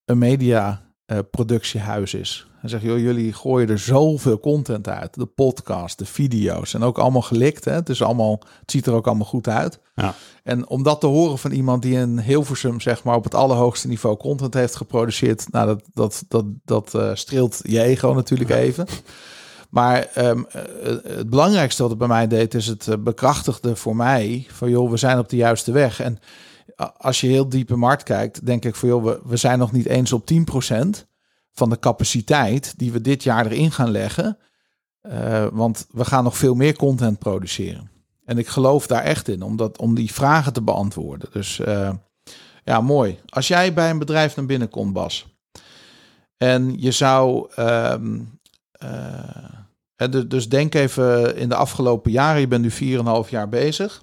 [0.05, 2.47] een media eh, productiehuis is.
[2.63, 5.15] En zeg, joh, jullie gooien er zoveel content uit.
[5.15, 6.75] De podcast, de video's.
[6.75, 7.65] En ook allemaal gelikt.
[7.65, 7.73] Hè?
[7.73, 9.81] Het, is allemaal, het ziet er ook allemaal goed uit.
[9.95, 10.15] Ja.
[10.43, 13.89] En om dat te horen van iemand die in Hilversum, zeg maar, op het allerhoogste
[13.89, 15.53] niveau content heeft geproduceerd.
[15.53, 18.87] Nou, dat, dat, dat, dat uh, streelt je ego natuurlijk even.
[19.73, 20.47] Maar um,
[21.03, 24.97] het belangrijkste wat het bij mij deed, is het bekrachtigde voor mij van joh, we
[24.97, 26.01] zijn op de juiste weg.
[26.01, 26.19] En
[26.97, 29.73] als je heel diep in markt kijkt, denk ik van joh, we, we zijn nog
[29.73, 30.37] niet eens op 10%
[31.53, 34.39] van de capaciteit die we dit jaar erin gaan leggen.
[35.03, 37.91] Uh, want we gaan nog veel meer content produceren.
[38.25, 41.29] En ik geloof daar echt in, om, dat, om die vragen te beantwoorden.
[41.33, 41.61] Dus
[42.65, 43.19] ja, mooi.
[43.29, 45.27] Als jij bij een bedrijf naar binnen komt, Bas,
[46.37, 47.51] en je zou.
[47.59, 47.95] Uh,
[50.27, 54.03] dus denk even in de afgelopen jaren, je bent nu 4,5 jaar bezig.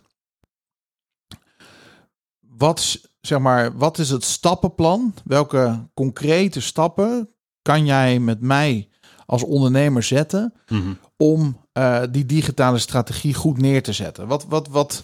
[2.39, 5.13] Wat, zeg maar, wat is het stappenplan?
[5.23, 7.29] Welke concrete stappen
[7.61, 8.89] kan jij met mij
[9.25, 10.97] als ondernemer zetten mm -hmm.
[11.17, 14.27] om uh, die digitale strategie goed neer te zetten?
[14.27, 15.03] Wat, wat, wat,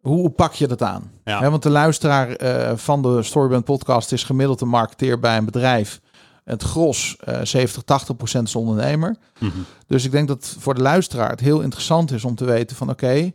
[0.00, 1.12] hoe pak je dat aan?
[1.24, 1.40] Ja.
[1.40, 5.44] He, want de luisteraar uh, van de Storyband podcast is gemiddeld een marketeer bij een
[5.44, 6.00] bedrijf.
[6.44, 9.16] Het gros, uh, 70, 80 procent is ondernemer.
[9.40, 9.64] Mm -hmm.
[9.86, 12.90] Dus ik denk dat voor de luisteraar het heel interessant is om te weten van
[12.90, 13.34] oké, okay,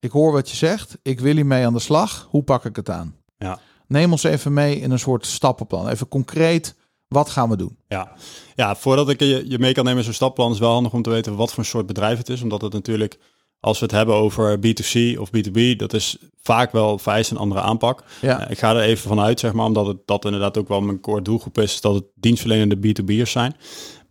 [0.00, 0.98] ik hoor wat je zegt.
[1.02, 2.26] Ik wil hiermee aan de slag.
[2.30, 3.16] Hoe pak ik het aan?
[3.38, 3.58] Ja.
[3.86, 5.88] Neem ons even mee in een soort stappenplan.
[5.88, 6.74] Even concreet,
[7.08, 7.78] wat gaan we doen?
[7.88, 8.12] Ja,
[8.54, 10.52] ja voordat ik je, je mee kan nemen in zo'n stappenplan...
[10.52, 12.42] is wel handig om te weten wat voor soort bedrijf het is.
[12.42, 13.18] Omdat het natuurlijk,
[13.60, 15.76] als we het hebben over B2C of B2B...
[15.76, 18.04] dat is vaak wel vereist een andere aanpak.
[18.20, 18.44] Ja.
[18.44, 21.00] Uh, ik ga er even vanuit, zeg maar, omdat het dat inderdaad ook wel mijn
[21.00, 21.80] core doelgroep is...
[21.80, 23.56] dat het dienstverlenende B2B'ers zijn.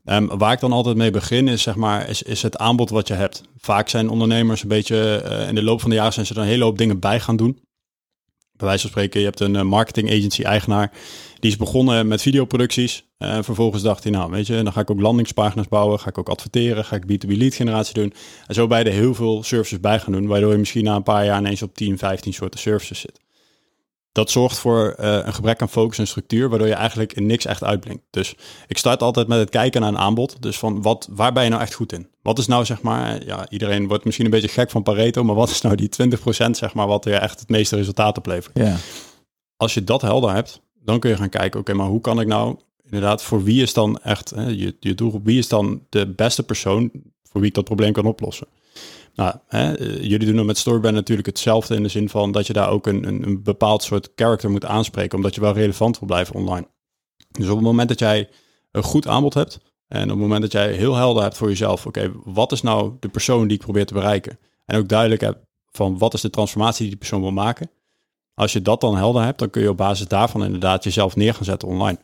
[0.06, 3.08] Um, waar ik dan altijd mee begin is, zeg maar, is, is het aanbod wat
[3.08, 3.44] je hebt.
[3.58, 5.24] Vaak zijn ondernemers een beetje...
[5.26, 7.20] Uh, in de loop van de jaren zijn ze er een hele hoop dingen bij
[7.20, 7.60] gaan doen
[8.58, 10.92] bij wijze van spreken, je hebt een marketing agency eigenaar.
[11.40, 13.06] Die is begonnen met videoproducties.
[13.18, 16.00] En vervolgens dacht hij, nou weet je, dan ga ik ook landingspagina's bouwen.
[16.00, 16.86] Ga ik ook adverteren.
[16.86, 18.14] Ga ik B2B lead generatie doen.
[18.48, 20.28] En zo bij er heel veel services bij gaan doen.
[20.28, 23.20] Waardoor je misschien na een paar jaar ineens op 10, 15 soorten services zit.
[24.18, 27.46] Dat zorgt voor uh, een gebrek aan focus en structuur, waardoor je eigenlijk in niks
[27.46, 28.04] echt uitblinkt.
[28.10, 28.36] Dus
[28.68, 30.42] ik start altijd met het kijken naar een aanbod.
[30.42, 32.08] Dus van wat, waar ben je nou echt goed in?
[32.22, 35.36] Wat is nou zeg maar, ja, iedereen wordt misschien een beetje gek van Pareto, maar
[35.36, 38.58] wat is nou die 20% zeg maar, wat er echt het meeste resultaat oplevert?
[38.58, 38.76] Ja.
[39.58, 42.20] Als je dat helder hebt, dan kun je gaan kijken, oké, okay, maar hoe kan
[42.20, 45.82] ik nou inderdaad, voor wie is dan echt, hè, je, je doelgroep, wie is dan
[45.90, 46.92] de beste persoon
[47.24, 48.48] voor wie ik dat probleem kan oplossen?
[49.18, 52.70] Nou, hè, jullie doen met Storybrand natuurlijk hetzelfde in de zin van dat je daar
[52.70, 56.36] ook een, een, een bepaald soort character moet aanspreken, omdat je wel relevant wil blijven
[56.36, 56.68] online.
[57.32, 58.30] Dus op het moment dat jij
[58.72, 61.86] een goed aanbod hebt en op het moment dat jij heel helder hebt voor jezelf,
[61.86, 64.40] oké, wat is nou de persoon die ik probeer te bereiken?
[64.66, 65.40] En ook duidelijk hebt
[65.72, 67.70] van wat is de transformatie die die persoon wil maken.
[68.34, 71.34] Als je dat dan helder hebt, dan kun je op basis daarvan inderdaad jezelf neer
[71.34, 72.00] gaan zetten online.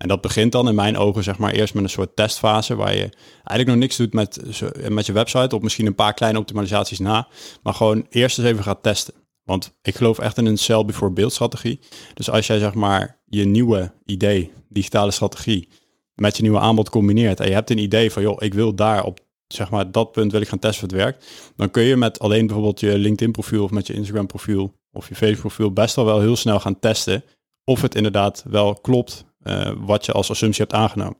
[0.00, 2.94] En dat begint dan in mijn ogen zeg maar eerst met een soort testfase waar
[2.94, 4.40] je eigenlijk nog niks doet met,
[4.88, 7.28] met je website of misschien een paar kleine optimalisaties na,
[7.62, 9.14] maar gewoon eerst eens even gaat testen.
[9.44, 11.80] Want ik geloof echt in een sell before strategie.
[12.14, 15.68] Dus als jij zeg maar je nieuwe idee, digitale strategie,
[16.14, 19.04] met je nieuwe aanbod combineert en je hebt een idee van joh, ik wil daar
[19.04, 22.18] op zeg maar dat punt wil ik gaan testen het werkt, dan kun je met
[22.18, 25.96] alleen bijvoorbeeld je LinkedIn profiel of met je Instagram profiel of je Facebook profiel best
[25.96, 27.24] wel wel heel snel gaan testen
[27.64, 31.16] of het inderdaad wel klopt uh, wat je als assumptie hebt aangenomen.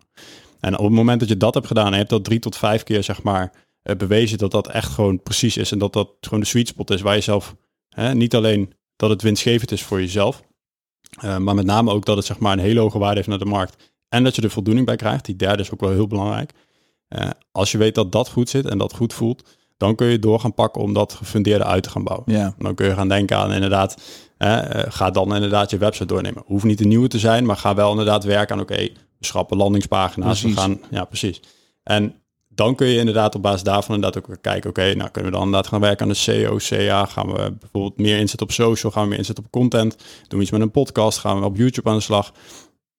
[0.61, 2.57] En op het moment dat je dat hebt gedaan en je hebt dat drie tot
[2.57, 3.53] vijf keer zeg maar
[3.83, 6.91] uh, bewezen dat dat echt gewoon precies is en dat dat gewoon de sweet spot
[6.91, 7.57] is waar je zelf
[7.89, 10.43] hè, niet alleen dat het winstgevend is voor jezelf,
[11.25, 13.39] uh, maar met name ook dat het zeg maar een hele hoge waarde heeft naar
[13.39, 15.25] de markt en dat je er voldoening bij krijgt.
[15.25, 16.53] Die derde is ook wel heel belangrijk.
[17.53, 20.41] als je weet dat dat goed zit en dat goed voelt, dan kun je door
[20.41, 22.33] gaan pakken om dat gefundeerde uit te gaan bouwen.
[22.33, 22.55] Ja.
[22.59, 23.97] Dan kun je gaan denken aan inderdaad,
[24.37, 26.43] eh, ga dan inderdaad je website doornemen.
[26.47, 29.27] Hoeft niet een nieuwe te zijn, maar ga wel inderdaad werken aan, oké, okay, we
[29.27, 30.57] schrappen landingspagina's, Precies.
[30.57, 31.41] we gaan, ja precies.
[31.83, 32.15] En
[32.49, 35.37] dan kun je inderdaad op basis daarvan inderdaad ook kijken, oké, okay, nou kunnen we
[35.37, 38.93] dan inderdaad gaan werken aan de SEO, CA, gaan we bijvoorbeeld meer inzetten op social,
[38.93, 39.97] gaan we meer inzetten op content,
[40.29, 42.33] doen we iets met een podcast, gaan we op YouTube aan de slag.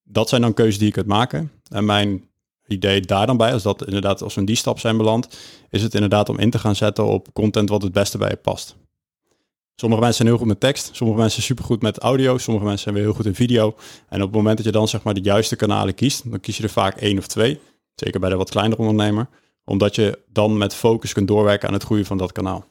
[0.04, 1.52] Dat zijn dan keuzes die ik kunt maken.
[1.70, 2.30] En mijn
[2.72, 5.38] idee daar dan bij, als dat inderdaad als we in die stap zijn beland,
[5.70, 8.36] is het inderdaad om in te gaan zetten op content wat het beste bij je
[8.36, 8.76] past.
[9.76, 12.84] Sommige mensen zijn heel goed met tekst, sommige mensen zijn supergoed met audio, sommige mensen
[12.84, 13.76] zijn weer heel goed in video.
[14.10, 16.58] En op het moment dat je dan zeg maar de juiste kanalen kiest, dan kies
[16.58, 17.60] je er vaak één of twee.
[17.96, 19.28] Zeker bij de wat kleinere ondernemer.
[19.66, 22.66] Omdat je dan met focus kunt doorwerken aan het groeien van dat kanaal.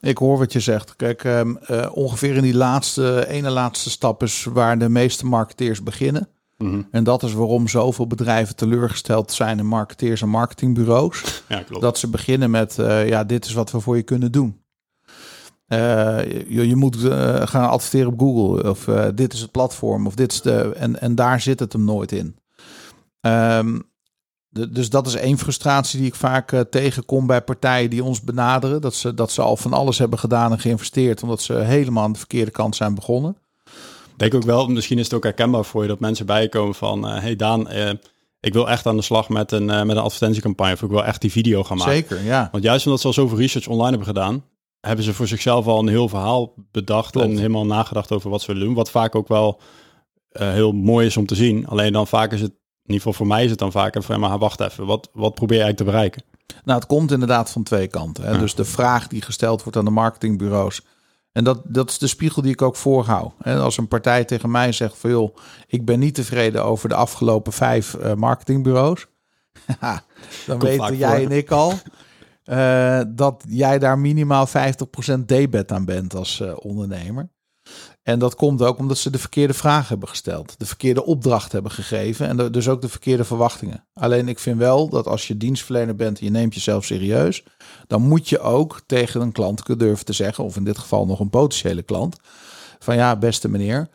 [0.00, 0.96] Ik hoor wat je zegt.
[0.96, 5.82] Kijk, um, uh, ongeveer in die laatste, ene laatste stap is waar de meeste marketeers
[5.82, 6.28] beginnen.
[6.56, 6.88] Mm -hmm.
[6.90, 11.22] En dat is waarom zoveel bedrijven teleurgesteld zijn in marketeers en marketingbureaus.
[11.48, 11.82] Ja, klopt.
[11.82, 14.64] Dat ze beginnen met, uh, ja, dit is wat we voor je kunnen doen.
[15.68, 15.78] Uh,
[16.48, 20.32] je, je, moet uh, gaan adverteren op Google of dit is het platform of dit
[20.32, 20.72] is de...
[20.76, 22.36] En, en daar zit het hem nooit in.
[23.20, 23.78] Ehm,
[24.48, 28.80] de, dus dat is één frustratie die ik vaak tegenkom bij partijen die ons benaderen.
[28.80, 32.12] Dat ze, dat ze al van alles hebben gedaan en geïnvesteerd, omdat ze helemaal aan
[32.12, 33.36] de verkeerde kant zijn begonnen.
[34.16, 37.08] Ik denk ook wel, misschien is het ook herkenbaar voor je dat mensen bijkomen van,
[37.08, 37.90] uh, hey Daan, uh,
[38.40, 41.20] ik wil echt aan de slag met een, met een advertentiecampagne of ik wil echt
[41.20, 41.92] die video gaan maken.
[41.92, 42.48] Zeker, ja.
[42.52, 44.44] Want juist omdat ze al zoveel research online hebben gedaan,
[44.80, 47.28] hebben ze voor zichzelf al een heel verhaal bedacht Klopt.
[47.28, 48.74] en helemaal nagedacht over wat ze willen doen.
[48.74, 49.60] Wat vaak ook wel
[50.30, 51.66] heel mooi is om te zien.
[51.66, 52.50] Alleen dan vaak is het
[52.86, 55.34] in ieder geval voor mij is het dan vaak van, maar wacht even, wat, wat
[55.34, 56.22] probeer je eigenlijk te bereiken?
[56.64, 58.24] Nou, het komt inderdaad van twee kanten.
[58.24, 58.38] Hè?
[58.38, 60.80] Dus de vraag die gesteld wordt aan de marketingbureaus.
[61.36, 63.32] En dat, dat is de spiegel die ik ook voorhoud.
[63.40, 66.94] En als een partij tegen mij zegt van joh, ik ben niet tevreden over de
[66.94, 69.06] afgelopen vijf uh, marketingbureaus.
[70.46, 71.72] dan weten jij en ik al
[72.44, 74.50] uh, dat jij daar minimaal 50%
[75.26, 77.28] debet aan bent als uh, ondernemer.
[78.02, 81.72] En dat komt ook omdat ze de verkeerde vraag hebben gesteld, de verkeerde opdracht hebben
[81.72, 83.86] gegeven en dus ook de verkeerde verwachtingen.
[83.94, 87.44] Alleen ik vind wel dat als je dienstverlener bent en je neemt jezelf serieus,
[87.86, 91.20] dan moet je ook tegen een klant durven te zeggen, of in dit geval nog
[91.20, 92.16] een potentiële klant,
[92.78, 93.88] van ja, beste meneer,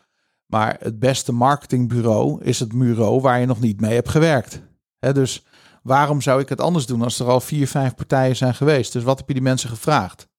[0.46, 4.62] maar het beste marketingbureau is het bureau waar je nog niet mee hebt gewerkt.
[5.00, 5.46] dus
[5.84, 8.94] waarom zou ik het anders doen als er al vier, vijf partijen zijn geweest?
[8.94, 10.30] Dus wat heb je die mensen gevraagd?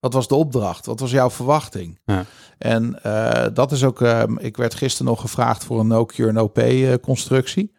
[0.00, 0.86] Wat was de opdracht?
[0.86, 2.00] Wat was jouw verwachting?
[2.04, 2.24] Ja.
[2.58, 7.00] En uh, dat is ook, uh, ik werd gisteren nog gevraagd voor een no-cure, no-pay
[7.00, 7.72] constructie.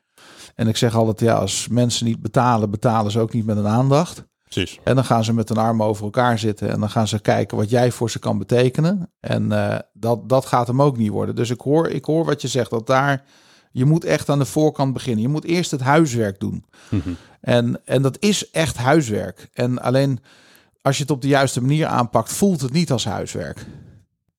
[0.56, 3.68] En ik zeg altijd, ja, als mensen niet betalen, betalen ze ook niet met een
[3.68, 4.26] aandacht.
[4.50, 4.80] Precies.
[4.84, 7.58] En dan gaan ze met een arm over elkaar zitten en dan gaan ze kijken
[7.58, 9.12] wat jij voor ze kan betekenen.
[9.20, 11.36] En uh, dat, dat gaat hem ook niet worden.
[11.36, 13.24] Dus ik hoor, ik hoor wat je zegt, dat daar,
[13.72, 15.22] je moet echt aan de voorkant beginnen.
[15.22, 16.66] Je moet eerst het huiswerk doen.
[16.90, 17.18] Mm -hmm.
[17.42, 19.50] en, en dat is echt huiswerk.
[19.54, 20.20] En alleen
[20.82, 23.66] als je het op de juiste manier aanpakt, voelt het niet als huiswerk.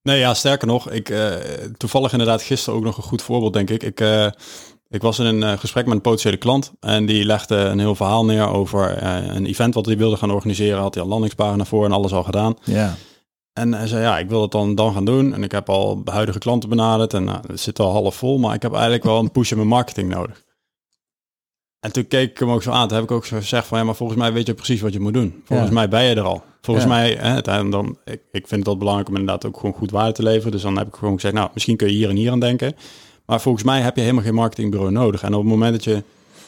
[0.02, 1.34] Nee, ja, sterker nog, ik uh,
[1.76, 3.82] toevallig inderdaad gisteren ook nog een goed voorbeeld, denk ik.
[3.82, 4.30] Ik, uh,
[4.88, 7.94] ik was in een uh, gesprek met een potentiële klant en die legde een heel
[7.94, 10.80] verhaal neer over een event wat hij wilde gaan organiseren.
[10.80, 12.56] Had hij al landingspagina voor en alles al gedaan.
[12.64, 12.94] Ja.
[13.52, 15.34] En hij zei, ja, ik wil het dan, dan gaan doen.
[15.34, 18.54] En ik heb al huidige klanten benaderd en nou, het zit al half vol, maar
[18.54, 20.44] ik heb eigenlijk wel een push in mijn marketing nodig.
[21.80, 22.88] En toen keek ik hem ook zo aan.
[22.88, 24.92] Toen heb ik ook zo gezegd van ja, maar volgens mij weet je precies wat
[24.92, 25.42] je moet doen.
[25.44, 26.42] Volgens mij ben je er al.
[26.60, 29.90] Volgens mij, hè, dan, ik, ik vind het wel belangrijk om inderdaad ook gewoon goed
[29.90, 30.52] waarde te leveren.
[30.52, 32.76] Dus dan heb ik gewoon gezegd, nou, misschien kun je hier en hier aan denken.
[33.26, 35.22] Maar volgens mij heb je helemaal geen marketingbureau nodig.
[35.22, 36.02] En op het moment dat je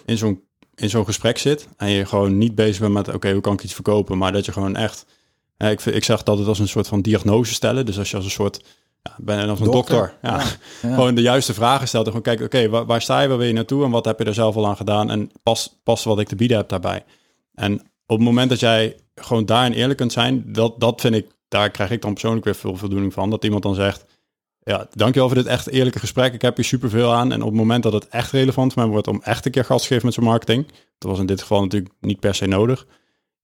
[0.05, 0.47] in zo'n
[0.79, 3.63] in zo'n gesprek zit en je gewoon niet bezig bent met, oké, hoe kan ik
[3.63, 4.19] iets verkopen?
[4.19, 5.07] Maar dat je gewoon echt,
[5.57, 7.87] ik, ik zeg dat het als een soort van diagnose stellen.
[7.87, 8.65] Dus als je als een soort
[9.03, 10.15] ja, ben als een dokter.
[10.23, 10.43] Ja.
[10.81, 12.07] Gewoon de juiste vragen stelt.
[12.07, 14.19] En gewoon kijken, oké, waar, waar, sta je, waar wil je naartoe en wat heb
[14.19, 15.11] je er zelf al aan gedaan?
[15.11, 17.05] En pas, pas wat ik te bieden heb daarbij.
[17.55, 17.73] En
[18.07, 21.71] op het moment dat jij gewoon daarin eerlijk kunt zijn, dat, dat vind ik, daar
[21.71, 23.31] krijg ik dan persoonlijk weer veel voldoening van.
[23.31, 24.05] Dat iemand dan zegt,
[24.69, 26.33] ja, dankjewel voor dit echt eerlijke gesprek.
[26.33, 27.33] Ik heb hier superveel aan.
[27.33, 29.65] En op het moment dat het echt relevant voor mij wordt om echt een keer
[29.65, 30.67] gas te geven met zijn marketing,
[30.99, 32.87] dat was in dit geval natuurlijk niet per se nodig.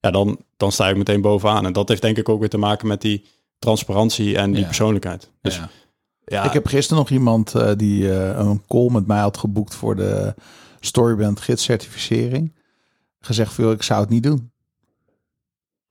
[0.00, 1.66] Ja, dan, dan sta ik meteen bovenaan.
[1.66, 3.24] En dat heeft denk ik ook weer te maken met die
[3.58, 5.30] transparantie en die persoonlijkheid.
[5.42, 5.70] Dus, ja.
[6.24, 6.44] ja.
[6.44, 9.96] Ik heb gisteren nog iemand uh, die uh, een call met mij had geboekt voor
[9.96, 10.34] de
[10.80, 12.54] Storyband gidscertificering.
[13.20, 14.50] Gezegd veel, ik zou het niet doen.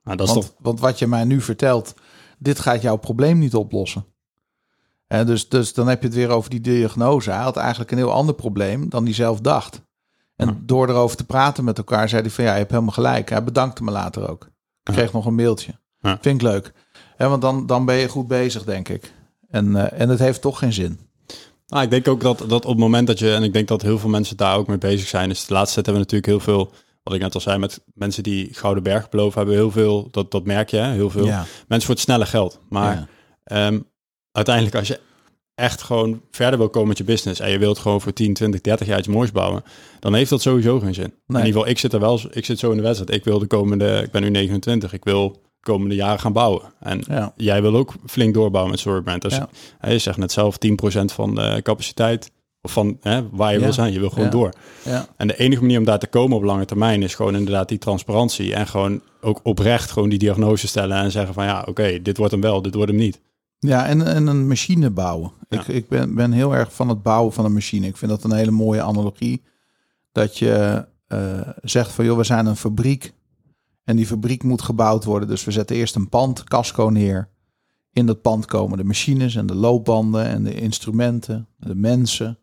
[0.04, 0.56] Maar dat is want, toch...
[0.60, 1.94] want wat je mij nu vertelt,
[2.38, 4.06] dit gaat jouw probleem niet oplossen.
[5.14, 7.32] En dus, dus dan heb je het weer over die diagnose.
[7.32, 9.82] Hij had eigenlijk een heel ander probleem dan hij zelf dacht.
[10.36, 10.58] En ja.
[10.62, 13.30] door erover te praten met elkaar, zei hij van ja, je hebt helemaal gelijk.
[13.30, 14.50] Hij bedankte me later ook.
[14.84, 15.72] Ik kreeg nog een mailtje.
[16.00, 16.18] Ja.
[16.22, 16.74] Vind ik leuk.
[17.18, 19.14] En want dan, dan ben je goed bezig, denk ik.
[19.50, 21.00] En, uh, en het heeft toch geen zin.
[21.68, 23.82] Nou, ik denk ook dat, dat op het moment dat je, en ik denk dat
[23.82, 26.46] heel veel mensen daar ook mee bezig zijn, is de laatste tijd hebben we natuurlijk
[26.46, 26.74] heel veel,
[27.04, 30.32] wat ik net al zei, met mensen die Gouden Berg beloven, hebben heel veel, dat,
[30.32, 30.92] dat merk je, hè?
[30.92, 32.60] heel veel mensen voor het snelle geld.
[32.70, 33.08] Maar
[33.52, 33.92] um,
[34.34, 35.00] uiteindelijk, als je
[35.56, 38.62] echt gewoon verder wil komen met je business en je wilt gewoon voor 10, 20,
[38.62, 39.64] 30 jaar iets moois bouwen,
[40.00, 41.04] dan heeft dat sowieso geen zin.
[41.28, 41.42] Nee.
[41.42, 43.12] In ieder geval, ik zit er wel, ik zit zo in de wedstrijd.
[43.14, 46.62] Ik wil de komende, ik ben nu 29, ik wil komende jaren gaan bouwen.
[46.80, 47.34] En ja.
[47.36, 49.22] jij wil ook flink doorbouwen met Storybrand.
[49.22, 49.50] Dus Ja.
[49.90, 53.64] je zegt net zelf 10% van de capaciteit of van hè, waar je Ja.
[53.64, 53.94] wil zijn.
[53.94, 54.32] Je wil gewoon Ja.
[54.32, 54.54] door.
[54.84, 55.08] Ja.
[55.18, 57.78] En de enige manier om daar te komen op lange termijn is gewoon inderdaad die
[57.78, 62.18] transparantie en gewoon ook oprecht gewoon die diagnose stellen en zeggen van ja, oké, dit
[62.18, 63.20] wordt hem wel, dit wordt hem niet.
[63.68, 65.32] Ja, en, en een machine bouwen.
[65.50, 65.60] Ja.
[65.60, 67.88] Ik, ik ben, ben heel erg van het bouwen van een machine.
[67.88, 69.44] Ik vind dat een hele mooie analogie.
[70.12, 73.14] Dat je eh, zegt van joh, we zijn een fabriek.
[73.84, 75.28] En die fabriek moet gebouwd worden.
[75.28, 77.30] Dus we zetten eerst een pand, casco neer.
[77.92, 82.40] In dat pand komen de machines en de loopbanden en de instrumenten, de mensen.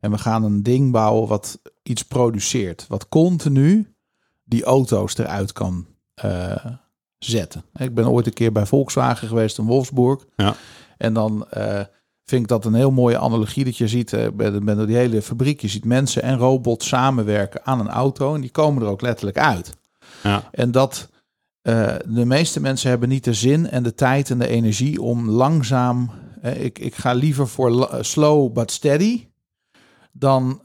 [0.00, 2.86] En we gaan een ding bouwen wat iets produceert.
[2.88, 3.94] Wat continu
[4.44, 6.66] die auto's eruit kan eh,
[7.18, 7.64] zetten.
[7.76, 10.24] Ik ben ooit een keer bij Volkswagen geweest in Wolfsburg.
[10.36, 10.54] Ja.
[10.96, 11.80] En dan eh,
[12.24, 15.60] vind ik dat een heel mooie analogie dat je ziet uh, bij, die hele fabriek.
[15.60, 19.38] Je ziet mensen en robots samenwerken aan een auto en die komen er ook letterlijk
[19.38, 19.76] uit.
[20.22, 20.48] Ja.
[20.50, 21.08] En dat
[21.62, 25.30] uh, de meeste mensen hebben niet de zin en de tijd en de energie om
[25.30, 26.10] langzaam.
[26.42, 29.28] Ik, ik ga liever voor slow but steady
[30.12, 30.62] dan,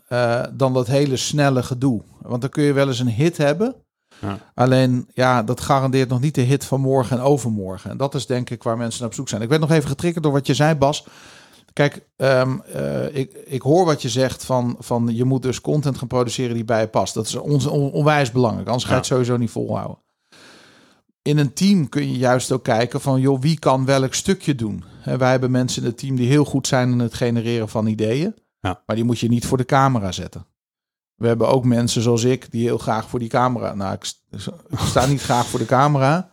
[0.54, 2.04] dan dat hele snelle gedoe.
[2.22, 3.76] Want dan kun je wel eens een hit hebben.
[4.22, 4.38] Ja.
[4.54, 7.90] Alleen, ja, dat garandeert nog niet de hit van morgen en overmorgen.
[7.90, 9.42] En dat is denk ik waar mensen naar op zoek zijn.
[9.42, 11.06] Ik werd nog even getriggerd door wat je zei, Bas.
[11.74, 15.98] Kijk, um, uh, ik, ik hoor wat je zegt van, van je moet dus content
[15.98, 17.14] gaan produceren die bij je past.
[17.14, 19.98] Dat is on, on, onwijs belangrijk, anders ga je het sowieso niet volhouden.
[21.22, 24.84] In een team kun je juist ook kijken van, joh, wie kan welk stukje doen?
[25.02, 27.88] He, wij hebben mensen in het team die heel goed zijn in het genereren van
[27.88, 28.36] ideeën.
[28.60, 28.82] Ja.
[28.86, 30.46] Maar die moet je niet voor de camera zetten.
[31.20, 33.74] We hebben ook mensen zoals ik die heel graag voor die camera.
[33.74, 34.14] Nou, ik,
[34.78, 36.30] sta niet graag voor de camera.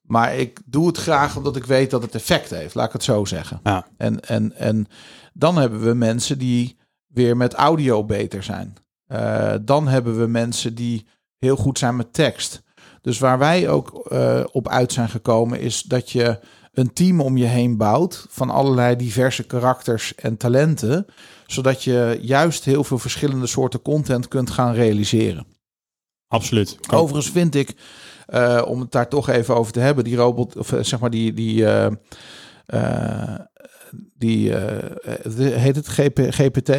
[0.00, 2.74] Maar ik doe het graag omdat ik weet dat het effect heeft.
[2.74, 3.60] Laat ik het zo zeggen.
[3.62, 3.86] Ja.
[3.96, 4.86] En, en, en
[5.32, 8.74] dan hebben we mensen die weer met audio beter zijn.
[9.08, 11.06] Uh, dan hebben we mensen die
[11.38, 12.62] heel goed zijn met tekst.
[13.00, 16.38] Dus waar wij ook uh, op uit zijn gekomen is dat je
[16.72, 21.06] een team om je heen bouwt van allerlei diverse karakters en talenten,
[21.46, 25.46] zodat je juist heel veel verschillende soorten content kunt gaan realiseren.
[26.28, 26.78] Absoluut.
[26.90, 27.74] Overigens vind ik,
[28.28, 31.32] uh, om het daar toch even over te hebben, die robot, of zeg maar die,
[31.32, 31.86] die, uh,
[32.66, 33.34] uh,
[34.18, 34.54] die
[35.36, 36.70] heet het GP, GPT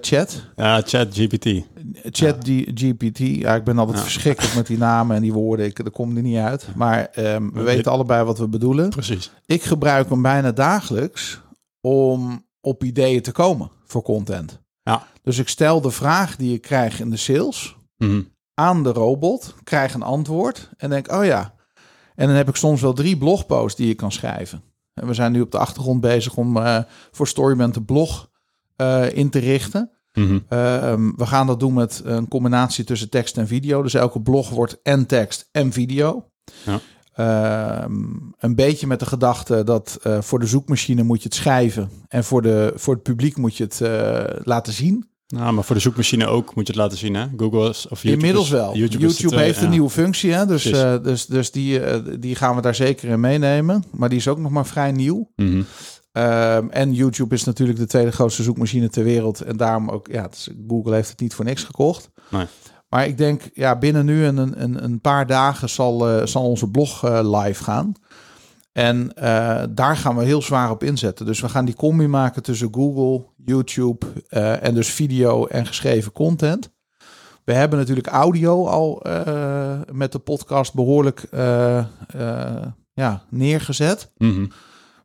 [0.00, 0.44] chat?
[0.56, 1.62] Ja, chat GPT.
[2.10, 2.64] Chat ja.
[2.74, 3.18] GPT.
[3.18, 4.02] Ja, ik ben altijd ja.
[4.02, 5.66] verschrikkelijk met die namen en die woorden.
[5.66, 6.66] Ik, daar komt er niet uit.
[6.74, 8.88] Maar um, we weten allebei wat we bedoelen.
[8.88, 9.30] Precies.
[9.46, 11.40] Ik gebruik hem bijna dagelijks
[11.80, 14.60] om op ideeën te komen voor content.
[14.82, 15.06] Ja.
[15.22, 18.28] Dus ik stel de vraag die ik krijg in de sales mm -hmm.
[18.54, 21.54] aan de robot, krijg een antwoord en denk, oh ja.
[22.14, 24.62] En dan heb ik soms wel drie blogposts die ik kan schrijven.
[24.94, 26.78] En we zijn nu op de achtergrond bezig om uh,
[27.10, 28.30] voor Storyman de blog
[28.76, 29.90] uh, in te richten.
[30.12, 30.34] Mm -hmm.
[30.34, 33.82] uh, we gaan dat doen met een combinatie tussen tekst en video.
[33.82, 36.28] Dus elke blog wordt en tekst en video.
[36.64, 36.80] Ja.
[37.16, 41.90] Um, een beetje met de gedachte dat uh, voor de zoekmachine moet je het schrijven.
[42.08, 45.08] En voor, de, voor het publiek moet je het uh, laten zien.
[45.26, 47.26] Nou, maar voor de zoekmachine ook moet je het laten zien, hè?
[47.36, 48.76] Google is, of YouTube Inmiddels is, wel.
[48.76, 49.70] YouTube, YouTube, is heeft een ja.
[49.70, 50.46] nieuwe functie, hè?
[50.46, 50.62] Dus,
[51.02, 51.80] dus, dus die,
[52.18, 53.84] die gaan we daar zeker in meenemen.
[53.90, 55.30] Maar die is ook nog maar vrij nieuw.
[55.36, 55.66] Mm -hmm.
[56.22, 59.40] Um, en YouTube is natuurlijk de tweede grootste zoekmachine ter wereld.
[59.40, 60.28] En daarom ook, ja,
[60.68, 62.10] Google heeft het niet voor niks gekocht.
[62.28, 62.46] Nee.
[62.92, 66.68] Maar ik denk, ja, binnen nu een, een, een paar dagen zal, uh, zal onze
[66.68, 67.92] blog uh, live gaan.
[68.72, 71.26] En uh, daar gaan we heel zwaar op inzetten.
[71.26, 74.06] Dus we gaan die combi maken tussen Google, YouTube
[74.60, 76.70] en dus video en geschreven content.
[77.44, 79.02] We hebben natuurlijk audio al
[79.92, 81.26] met de podcast behoorlijk
[82.94, 84.10] ja, neergezet.
[84.18, 84.50] Mm -hmm.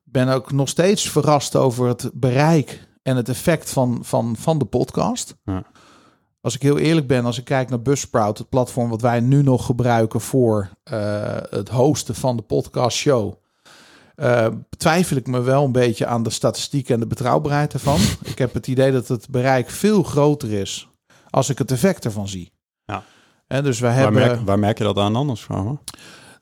[0.04, 4.66] Ben ook nog steeds verrast over het bereik en het effect van, van, van de
[4.66, 5.36] podcast.
[5.44, 5.64] Ja.
[6.48, 9.44] Als ik heel eerlijk ben, als ik kijk naar Buzzsprout, het platform wat wij nu
[9.44, 13.34] nog gebruiken voor uh, het hosten van de podcast show,
[14.16, 18.00] uh, twijfel ik me wel een beetje aan de statistiek en de betrouwbaarheid ervan.
[18.32, 20.90] ik heb het idee dat het bereik veel groter is
[21.30, 22.52] als ik het effect ervan zie.
[22.86, 23.04] Ja.
[23.48, 24.22] En dus wij waar, hebben.
[24.22, 25.80] merk, waar merk je dat aan anders van?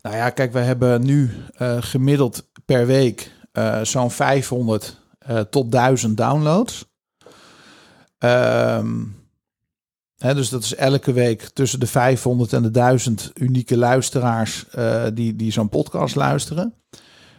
[0.01, 3.31] Nou ja, kijk, wij hebben nu uh, gemiddeld per week
[3.81, 5.01] zo'n 500
[5.49, 6.85] tot 1000 downloads.
[8.19, 9.23] Um,
[10.17, 15.03] He, dus dat is elke week tussen de 500 en de 1000 unieke luisteraars uh,
[15.13, 16.73] die, die zo'n podcast luisteren.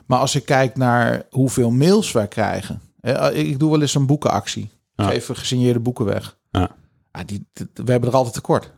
[0.07, 2.81] Maar als ik kijk naar hoeveel mails wij krijgen.
[3.01, 4.71] He, ik doe wel eens een boekenactie.
[4.95, 5.09] Ja.
[5.09, 6.37] Geef gesigneerde boeken weg.
[6.51, 6.71] Ja.
[7.13, 8.73] Ja, die, die, we hebben er altijd tekort.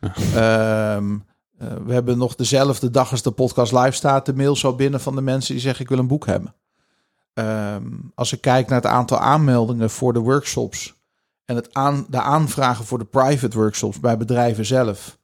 [0.00, 0.96] Ja.
[0.96, 1.24] Um,
[1.62, 5.00] uh, we hebben nog dezelfde dag als de podcast live staat de mail zo binnen
[5.00, 6.54] van de mensen die zeggen ik wil een boek hebben.
[7.34, 10.93] Um, als ik kijk naar het aantal aanmeldingen voor de workshops
[11.44, 15.18] en het aan, de aanvragen voor de private workshops bij bedrijven zelf.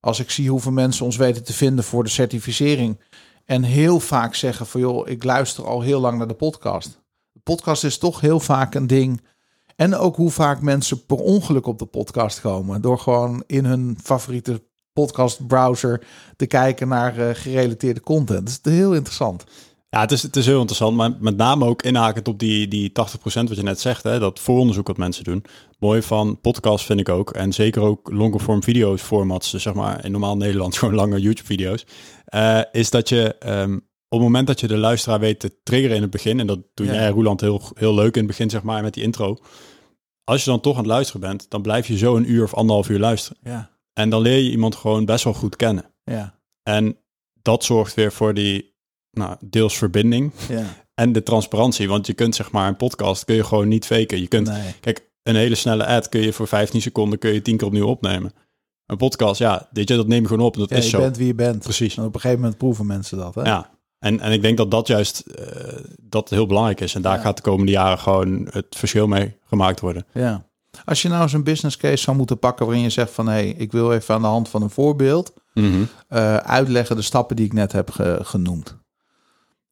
[0.00, 3.00] Als ik zie hoeveel mensen ons weten te vinden voor de certificering.
[3.44, 7.00] En heel vaak zeggen van joh, ik luister al heel lang naar de podcast.
[7.32, 9.20] De podcast is toch heel vaak een ding.
[9.76, 12.80] En ook hoe vaak mensen per ongeluk op de podcast komen.
[12.80, 18.62] Door gewoon in hun favoriete podcast browser te kijken naar uh, gerelateerde content.
[18.62, 19.44] Dat is heel interessant.
[19.94, 22.90] Ja, het is, het is heel interessant, maar met name ook inhakend op die, die
[22.90, 25.44] 80% wat je net zegt, hè, dat vooronderzoek wat mensen doen.
[25.78, 29.74] Mooi van podcast vind ik ook, en zeker ook longer form video's formats, dus zeg
[29.74, 31.84] maar in normaal Nederlands gewoon lange YouTube video's,
[32.34, 33.74] uh, is dat je um,
[34.08, 36.60] op het moment dat je de luisteraar weet te triggeren in het begin, en dat
[36.74, 36.92] doe ja.
[36.92, 39.38] jij Roeland heel, heel leuk in het begin zeg maar met die intro,
[40.24, 42.54] als je dan toch aan het luisteren bent, dan blijf je zo een uur of
[42.54, 43.38] anderhalf uur luisteren.
[43.42, 43.70] Ja.
[43.92, 45.94] En dan leer je iemand gewoon best wel goed kennen.
[46.04, 46.38] Ja.
[46.62, 46.96] En
[47.42, 48.71] dat zorgt weer voor die
[49.12, 50.64] nou, deels verbinding Ja.
[50.94, 51.88] en de transparantie.
[51.88, 54.20] Want je kunt zeg maar een podcast kun je gewoon niet faken.
[54.20, 54.74] Je kunt, Nee.
[54.80, 57.86] kijk, een hele snelle ad kun je voor 15 seconden kun je tien keer opnieuw
[57.86, 58.32] opnemen.
[58.86, 60.56] Een podcast, ja, weet je, dat neem je gewoon op.
[60.56, 60.98] Dat Ja, is je zo.
[60.98, 61.62] bent wie je bent.
[61.62, 61.96] Precies.
[61.96, 63.34] En op een gegeven moment proeven mensen dat.
[63.34, 63.42] Hè?
[63.42, 66.94] Ja, en, en ik denk dat dat juist eh, dat heel belangrijk is.
[66.94, 67.22] En daar Ja.
[67.22, 70.06] gaat de komende jaren gewoon het verschil mee gemaakt worden.
[70.12, 70.46] Ja.
[70.84, 73.32] Als je nou eens een business case zou moeten pakken waarin je zegt van hé,
[73.32, 75.32] hey, ik wil even aan de hand van een voorbeeld
[76.08, 78.76] eh, uitleggen de stappen die ik net heb ge- genoemd.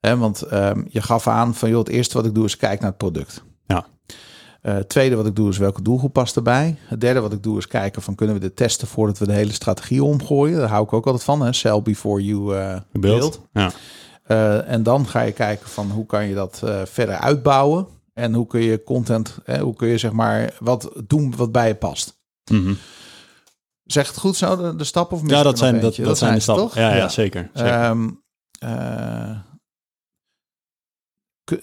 [0.00, 2.88] Want ehm, je gaf aan van joh, het eerste wat ik doe is kijken naar
[2.88, 3.44] het product.
[3.66, 3.86] Ja.
[4.62, 6.76] Eh, het tweede wat ik doe is welke doelgroep past erbij.
[6.80, 9.32] Het derde wat ik doe is kijken van kunnen we dit testen voordat we de
[9.32, 10.58] hele strategie omgooien.
[10.58, 11.40] Daar hou ik ook altijd van.
[11.42, 11.52] Hè?
[11.52, 12.84] Sell before you Beeld.
[12.92, 13.40] build.
[13.52, 13.70] Ja.
[14.22, 17.86] Eh, en dan ga je kijken van hoe kan je dat verder uitbouwen.
[18.14, 21.68] En hoe kun je content, hè, hoe kun je zeg maar wat doen wat bij
[21.68, 22.20] je past.
[22.50, 22.74] Mhm.
[23.84, 25.16] Zeg het goed zo, de, de stappen?
[25.16, 26.02] Of ja, dat zijn, dat, eentje?
[26.04, 26.64] dat zijn de stappen.
[26.64, 26.74] toch?
[26.74, 27.50] Ja, ja, zeker.
[27.54, 27.72] zeker.
[27.72, 28.08] Ehm,
[28.58, 29.38] eh,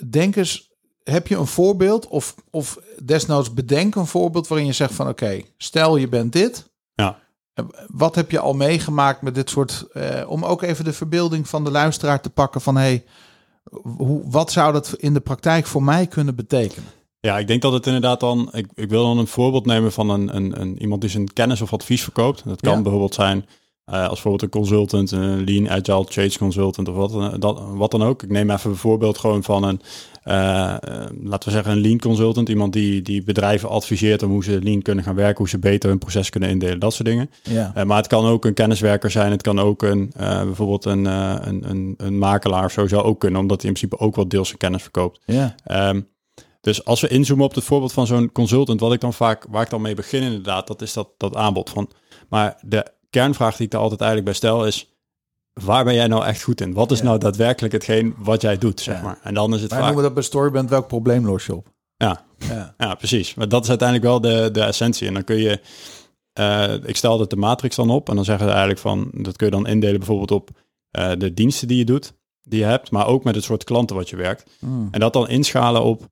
[0.10, 0.72] denk eens,
[1.04, 5.42] heb je een voorbeeld of, of desnoods bedenk een voorbeeld waarin je zegt van oké,
[5.58, 6.70] stel je bent dit.
[6.94, 7.20] Ja.
[7.88, 11.64] Wat heb je al meegemaakt met dit soort, eh, om ook even de verbeelding van
[11.64, 13.04] de luisteraar te pakken van hey,
[13.82, 16.90] hoe, wat zou dat in de praktijk voor mij kunnen betekenen?
[17.20, 18.50] Ja, ik denk dat het inderdaad dan.
[18.52, 21.62] Ik, ik wil dan een voorbeeld nemen van een, een, een, iemand die zijn kennis
[21.62, 22.44] of advies verkoopt.
[22.46, 22.82] Dat kan Ja.
[22.82, 23.46] bijvoorbeeld zijn
[23.96, 28.04] als bijvoorbeeld een consultant, een lean agile change consultant of wat, dan- dat, wat dan
[28.04, 28.24] ook.
[28.24, 29.82] Ik neem even een voorbeeld gewoon van een,
[30.24, 30.80] eh, eh,
[31.24, 32.50] laten we zeggen, een lean consultant.
[32.50, 35.90] Iemand die, die bedrijven adviseert om hoe ze lean kunnen gaan werken, hoe ze beter
[35.90, 37.30] hun proces kunnen indelen, dat soort dingen.
[37.44, 39.32] Ja, Eh, maar het kan ook een kenniswerker zijn.
[39.32, 42.72] Het kan ook een, eh, bijvoorbeeld een, eh, een, een, een makelaar.
[42.72, 45.20] Zo zou ook kunnen, omdat hij in principe ook wel deels zijn kennis verkoopt.
[45.26, 46.02] ja, Ehm,
[46.62, 49.64] dus als we inzoomen op het voorbeeld van zo'n consultant, wat ik dan vaak, waar
[49.64, 51.90] ik dan mee begin inderdaad, dat is dat, dat aanbod van.
[52.30, 54.92] Maar de kernvraag die ik daar altijd eigenlijk bij stel is,
[55.54, 56.74] waar ben jij nou echt goed in?
[56.74, 57.04] Wat is Ja.
[57.06, 59.20] nou daadwerkelijk hetgeen wat jij doet, zeg maar.
[59.24, 59.88] En dan is het wij vaak...
[59.88, 61.68] noemen dat bij Storyband welk probleem los je op?
[61.98, 63.34] Ja, Ja, ja, precies.
[63.34, 65.08] Maar dat is uiteindelijk wel de, de essentie.
[65.08, 65.60] En dan kun je,
[66.34, 69.36] eh, ik stel altijd de matrix dan op en dan zeggen ze eigenlijk van, dat
[69.36, 70.50] kun je dan indelen bijvoorbeeld op
[70.92, 73.96] eh, de diensten die je doet, die je hebt, maar ook met het soort klanten
[73.96, 74.50] wat je werkt.
[74.60, 74.88] Hmm.
[74.92, 76.08] En dat dan inschalen op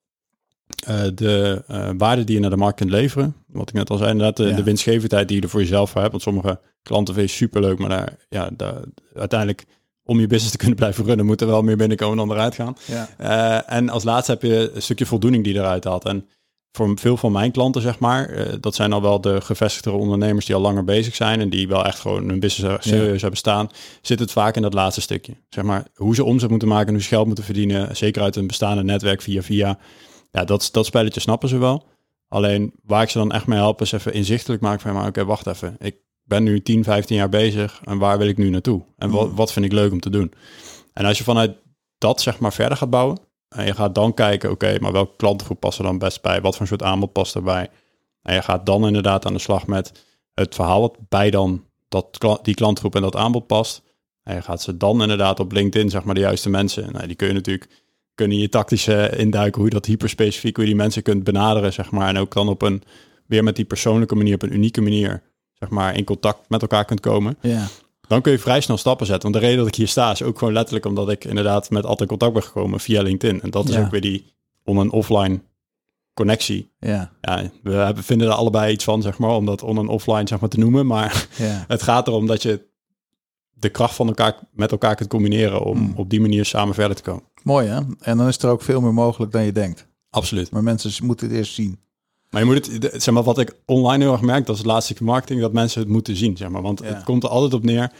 [0.85, 1.63] eh, de
[1.97, 3.35] waarde die je naar de markt kunt leveren.
[3.47, 4.55] Wat ik net al zei, inderdaad, de, Ja.
[4.55, 6.11] de winstgevendheid die je er voor jezelf voor hebt.
[6.11, 8.81] Want sommige klanten vind je superleuk, maar daar, ja, daar,
[9.13, 9.65] uiteindelijk
[10.03, 12.77] om je business te kunnen blijven runnen, moet er wel meer binnenkomen dan eruit gaan.
[12.85, 16.05] ja, Eh, en als laatste heb je een stukje voldoening die eruit haalt.
[16.05, 16.27] En
[16.71, 20.45] voor veel van mijn klanten, zeg maar, eh, dat zijn al wel de gevestigde ondernemers
[20.45, 23.69] die al langer bezig zijn en die wel echt gewoon hun business serieus hebben staan,
[24.01, 25.33] zit het vaak in dat laatste stukje.
[25.49, 28.35] Zeg maar, hoe ze omzet moeten maken en hoe ze geld moeten verdienen, zeker uit
[28.35, 29.77] een bestaande netwerk via via.
[30.31, 31.87] Ja, dat, dat spelletje snappen ze wel.
[32.27, 35.25] Alleen waar ik ze dan echt mee help is even inzichtelijk maken van, maar oké,
[35.25, 35.75] wacht even.
[35.79, 35.95] Ik
[36.25, 38.85] ben nu 10, 15 jaar bezig en waar wil ik nu naartoe?
[38.97, 40.33] En wat, wat vind ik leuk om te doen?
[40.93, 41.57] En als je vanuit
[41.97, 43.19] dat zeg maar verder gaat bouwen,
[43.49, 46.41] en je gaat dan kijken, oké, maar welke klantengroep past er dan best bij?
[46.41, 47.69] Wat voor soort aanbod past erbij?
[48.21, 50.03] En je gaat dan inderdaad aan de slag met
[50.33, 53.83] het verhaal wat bij dan dat, die klantgroep en dat aanbod past.
[54.23, 56.91] En je gaat ze dan inderdaad op LinkedIn, zeg maar, de juiste mensen.
[56.91, 57.83] Nou, die kun je natuurlijk,
[58.15, 61.73] kunnen je tactisch eh, induiken hoe je dat hyperspecifiek, hoe je die mensen kunt benaderen,
[61.73, 62.07] zeg maar.
[62.07, 62.83] En ook dan op een,
[63.25, 65.23] weer met die persoonlijke manier, op een unieke manier,
[65.59, 67.37] zeg maar, in contact met elkaar kunt komen.
[67.41, 67.67] ja,
[68.07, 69.29] Dan kun je vrij snel stappen zetten.
[69.31, 71.85] Want de reden dat ik hier sta is ook gewoon letterlijk omdat ik inderdaad met
[71.85, 73.41] altijd contact ben gekomen via LinkedIn.
[73.41, 73.81] En dat is Ja.
[73.81, 74.33] ook weer die
[74.63, 75.41] on- en offline
[76.13, 76.71] connectie.
[76.79, 79.87] ja, Ja, we hebben, vinden er allebei iets van, zeg maar, om dat on- en
[79.87, 80.85] offline zeg maar, te noemen.
[80.85, 81.65] Maar ja.
[81.67, 82.65] het gaat erom dat je
[83.53, 85.93] de kracht van elkaar met elkaar kunt combineren om Hmm.
[85.95, 87.23] op die manier samen verder te komen.
[87.43, 87.79] Mooi hè?
[87.99, 89.87] En dan is er ook veel meer mogelijk dan je denkt.
[90.09, 90.51] Absoluut.
[90.51, 91.79] Maar mensen moeten het eerst zien.
[92.35, 94.71] Maar je moet het, zeg maar, wat ik online heel erg merk, dat is het
[94.71, 96.61] laatste marketing, dat mensen het moeten zien, zeg maar.
[96.61, 96.85] Want Ja.
[96.85, 97.91] het komt er altijd op neer.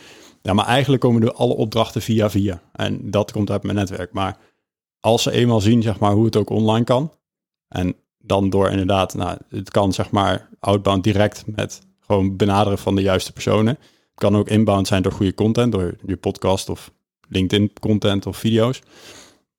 [0.42, 2.62] Ja, maar eigenlijk komen er alle opdrachten via via.
[2.72, 4.14] En dat komt uit mijn netwerk.
[4.14, 4.38] Maar
[5.00, 7.12] als ze eenmaal zien, zeg maar, hoe het ook online kan.
[7.68, 12.96] En dan door inderdaad, nou, het kan zeg maar outbound direct met gewoon benaderen van
[12.96, 13.78] de juiste personen.
[13.80, 16.92] Het kan ook inbound zijn door goede content, door je podcast of
[17.30, 18.82] LinkedIn content of video's.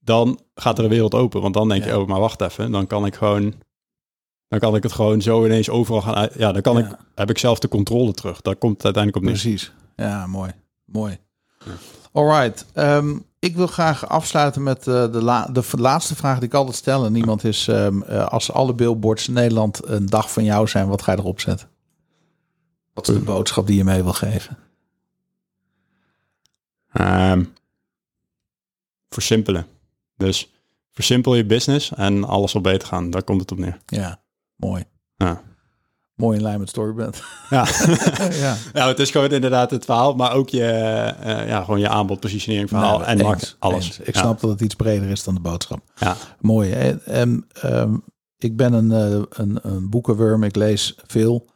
[0.00, 1.40] Dan gaat er een wereld open.
[1.40, 1.90] Want dan denk Ja.
[1.90, 2.70] je, oh, maar wacht even.
[2.72, 3.54] Dan kan ik gewoon
[4.48, 6.28] dan kan ik het gewoon zo ineens overal gaan.
[6.36, 6.86] Ja, dan kan Ja.
[6.88, 8.40] ik, heb ik zelf de controle terug.
[8.40, 9.40] Daar komt het uiteindelijk op neer.
[9.40, 9.72] Precies.
[9.96, 10.50] Ja, mooi.
[10.84, 11.18] Mooi.
[12.12, 12.66] Alright.
[12.72, 16.76] Ehm, ik wil graag afsluiten met eh, de, la de laatste vraag die ik altijd
[16.76, 17.04] stel.
[17.04, 20.88] En niemand is, ehm, eh, als alle billboards in Nederland een dag van jou zijn,
[20.88, 21.68] wat ga je erop zetten?
[22.94, 24.58] Wat is de boodschap die je mee wil geven?
[26.92, 27.44] Ehm,
[29.08, 29.66] versimpelen.
[30.16, 30.52] Dus
[30.90, 33.10] versimpel je business en alles zal beter gaan.
[33.10, 33.78] Daar komt het op neer.
[33.86, 34.20] Ja,
[34.56, 34.84] mooi.
[35.16, 35.42] Ja.
[36.14, 37.22] Mooi in lijn met Storyband.
[37.50, 37.66] Ja.
[38.44, 38.56] ja.
[38.72, 42.20] ja, het is gewoon inderdaad het verhaal, maar ook je, eh, ja, gewoon je aanbod,
[42.20, 43.86] positionering, verhaal Nou, en markt, alles.
[43.86, 43.98] eens.
[43.98, 44.20] Ik Ja.
[44.20, 45.80] snap dat het iets breder is dan de boodschap.
[45.96, 46.16] Ja.
[46.40, 46.72] Mooi.
[46.72, 47.94] En, en, ehm,
[48.38, 50.42] ik ben een, eh, een, een boekenworm.
[50.42, 51.46] Ik lees veel.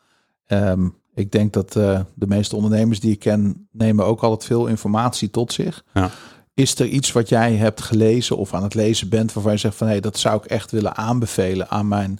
[0.47, 4.67] Ehm, ik denk dat eh, de meeste ondernemers die ik ken nemen ook altijd veel
[4.67, 5.85] informatie tot zich.
[5.95, 6.11] Ja.
[6.55, 9.77] Is er iets wat jij hebt gelezen of aan het lezen bent waarvan je zegt
[9.77, 12.19] van hé, hey, dat zou ik echt willen aanbevelen aan mijn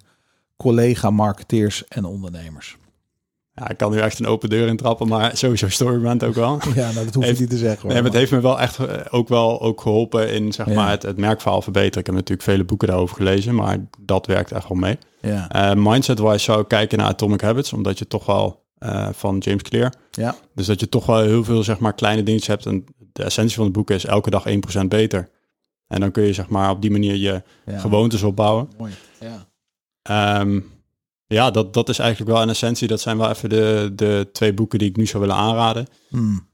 [0.61, 2.77] collega marketeers en ondernemers?
[3.53, 6.59] Ja, ik kan nu echt een open deur intrappen, maar sowieso Storyband ook wel.
[6.75, 7.81] Ja, nou, dat hoef je Heeft- niet te zeggen.
[7.83, 7.93] hoor.
[7.93, 10.75] Nee, maar het heeft me wel echt eh, ook wel ook geholpen in zeg Ja.
[10.75, 11.99] maar, het, het merkverhaal verbeteren.
[12.01, 14.99] Ik heb natuurlijk vele boeken daarover gelezen, maar dat werkt echt wel mee.
[15.21, 15.49] ja.
[15.49, 19.63] Eh Mindset-wise zou ik kijken naar Atomic Habits, omdat je toch wel eh, van James
[19.63, 19.93] Clear.
[20.11, 22.67] ja, Dus dat je toch wel heel veel zeg maar, kleine dingetjes hebt.
[22.67, 24.45] En de essentie van het boek is elke dag
[24.83, 25.29] 1% beter.
[25.87, 27.79] En dan kun je zeg maar, op die manier je ja.
[27.79, 28.69] gewoontes opbouwen.
[28.79, 28.93] Mooi.
[29.21, 29.49] Ja.
[30.03, 30.61] Ehm,
[31.27, 32.89] ja, dat, dat is eigenlijk wel een essentie.
[32.89, 35.87] Dat zijn wel even de, de twee boeken die ik nu zou willen aanraden.
[36.09, 36.49] Hmm.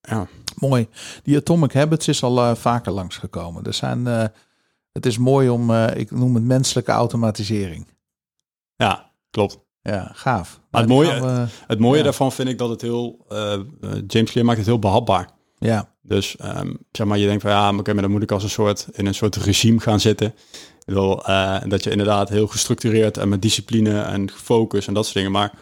[0.00, 0.26] Ja.
[0.56, 0.88] Mooi.
[1.22, 3.64] Die Atomic Habits is al eh, vaker langsgekomen.
[3.64, 4.24] Er zijn, eh,
[4.92, 7.86] het is mooi om, eh, ik noem het menselijke automatisering.
[8.76, 9.58] Ja, klopt.
[9.82, 10.60] Ja, gaaf.
[10.70, 12.02] Maar het mooie- we- Het mooie Ja.
[12.04, 13.26] daarvan vind ik dat het heel...
[14.06, 15.30] James Clear maakt het heel behapbaar.
[15.58, 18.32] ja, Dus ehm, zeg maar, je denkt van ja, maar, oké, maar dan moet ik
[18.32, 20.34] als een soort in een soort regime gaan zitten.
[20.88, 25.04] Ik wil, eh, dat je inderdaad heel gestructureerd en met discipline en focus en dat
[25.04, 25.30] soort dingen.
[25.32, 25.52] Maar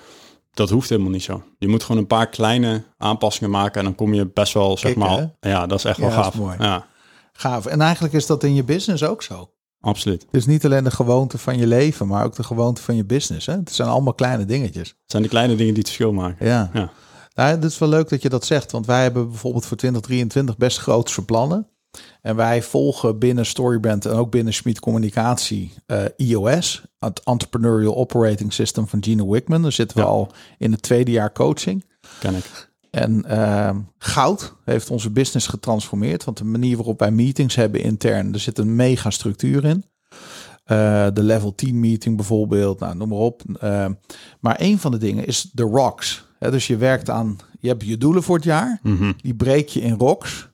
[0.50, 1.42] dat hoeft helemaal niet zo.
[1.58, 4.94] Je moet gewoon een paar kleine aanpassingen maken en dan kom je best wel, zeg
[4.94, 5.34] maar.
[5.40, 6.34] Ja, dat is echt wel Ja, gaaf.
[6.34, 6.56] mooi.
[6.58, 6.86] Ja,
[7.32, 7.66] gaaf.
[7.66, 9.50] En eigenlijk is dat in je business ook zo.
[9.80, 10.22] absoluut.
[10.22, 13.04] Het is niet alleen de gewoonte van je leven, maar ook de gewoonte van je
[13.04, 13.46] business.
[13.46, 13.52] Hè?
[13.52, 14.88] Het zijn allemaal kleine dingetjes.
[14.88, 16.46] Het zijn de kleine dingen die het verschil maken.
[16.46, 16.70] Ja.
[16.72, 16.90] Ja.
[17.34, 20.56] Nou, het is wel leuk dat je dat zegt, want wij hebben bijvoorbeeld voor 2023
[20.56, 21.68] best grootse plannen.
[22.22, 28.52] En wij volgen binnen Storybrand en ook binnen Schmid Communicatie eh, iOS, het Entrepreneurial Operating
[28.52, 29.62] System van Gino Wickman.
[29.62, 30.08] Daar zitten we Ja.
[30.08, 31.84] al in het tweede jaar coaching.
[32.20, 32.70] Ken ik.
[32.90, 36.24] En ehm, goud heeft onze business getransformeerd.
[36.24, 39.84] Want de manier waarop wij meetings hebben intern, er zit een mega structuur in.
[40.64, 43.42] Eh, de level 10 meeting bijvoorbeeld, nou, noem maar op.
[43.60, 43.92] Ehm,
[44.40, 46.24] maar een van de dingen is de rocks.
[46.38, 48.78] Dus je werkt aan, je hebt je doelen voor het jaar.
[48.82, 49.12] Mhm.
[49.16, 50.48] Die breek je in rocks.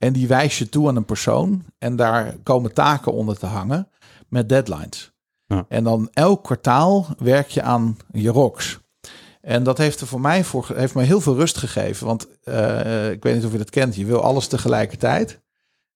[0.00, 1.64] En die wijs je toe aan een persoon.
[1.78, 3.88] En daar komen taken onder te hangen
[4.28, 5.12] met deadlines.
[5.46, 5.64] Ja.
[5.68, 8.78] En dan elk kwartaal werk je aan je rocks.
[9.40, 12.06] En dat heeft er voor mij voor, heeft me heel veel rust gegeven.
[12.06, 13.96] Want eh, ik weet niet of je dat kent.
[13.96, 15.40] Je wil alles tegelijkertijd.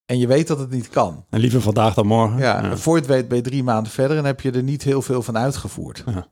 [0.07, 1.25] En je weet dat het niet kan.
[1.31, 2.39] En liever vandaag dan morgen.
[2.39, 2.77] Ja, ja.
[2.77, 5.03] voor je het weet ben je drie maanden verder en heb je er niet heel
[5.03, 6.03] veel van uitgevoerd.
[6.07, 6.27] Ja.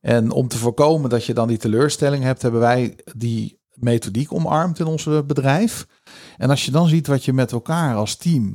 [0.00, 4.78] En om te voorkomen dat je dan die teleurstelling hebt, hebben wij die methodiek omarmd
[4.78, 5.86] in ons bedrijf.
[6.40, 8.54] En als je dan ziet wat je met elkaar als team,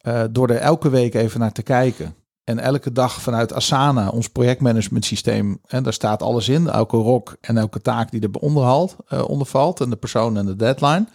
[0.00, 2.14] eh, door er elke week even naar te kijken.
[2.44, 7.36] En elke dag vanuit Asana, ons projectmanagement systeem, en daar staat alles in, elke rok
[7.40, 11.06] en elke taak die er onderhalt, eh, onder valt, en de persoon en de deadline.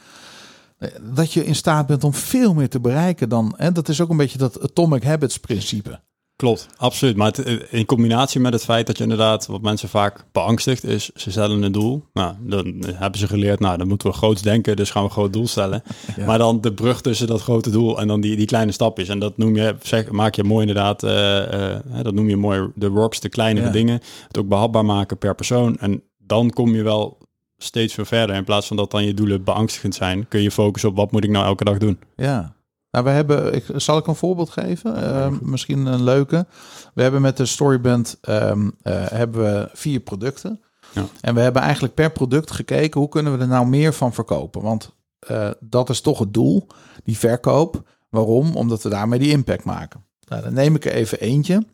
[0.77, 3.53] Eh, Dat je in staat bent om veel meer te bereiken dan.
[3.57, 5.99] En dat is ook een beetje dat Atomic Habits principe.
[6.35, 7.15] Klopt, absoluut.
[7.15, 10.83] Maar het, eh, in combinatie met het feit dat je inderdaad, wat mensen vaak beangstigt,
[10.83, 12.03] is ze stellen een doel.
[12.13, 15.13] Nou, dan hebben ze geleerd, nou, dan moeten we groots denken, dus gaan we een
[15.13, 15.83] groot doel stellen.
[16.17, 16.25] Ja.
[16.25, 19.09] Maar dan de brug tussen dat grote doel en dan die, die kleine stapjes.
[19.09, 22.69] En dat noem je, zeg, maak je mooi inderdaad, eh, eh, dat noem je mooi
[22.75, 23.71] de rocks, de kleinere Ja.
[23.71, 23.99] dingen.
[24.27, 25.77] Het ook behapbaar maken per persoon.
[25.77, 27.17] En dan kom je wel
[27.57, 28.35] steeds weer verder.
[28.35, 31.23] In plaats van dat dan je doelen beangstigend zijn, kun je focussen op wat moet
[31.23, 31.99] ik nou elke dag doen.
[32.15, 32.54] Ja.
[32.95, 34.95] Nou, we hebben, ik, zal ik een voorbeeld geven?
[34.95, 36.45] Eh, misschien een leuke.
[36.93, 40.61] We hebben met de Storyband ehm, eh, hebben we vier producten.
[40.93, 41.05] Ja.
[41.21, 44.61] En we hebben eigenlijk per product gekeken hoe kunnen we er nou meer van verkopen.
[44.61, 46.67] Want eh, dat is toch het doel,
[47.03, 47.89] die verkoop.
[48.09, 48.55] Waarom?
[48.55, 50.05] Omdat we daarmee die impact maken.
[50.27, 51.65] Nou, dan neem ik er even eentje.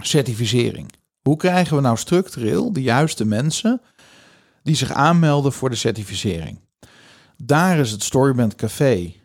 [0.00, 0.92] Certificering.
[1.22, 3.80] Hoe krijgen we nou structureel de juiste mensen
[4.62, 6.60] die zich aanmelden voor de certificering?
[7.36, 9.17] Daar is het Storyband Café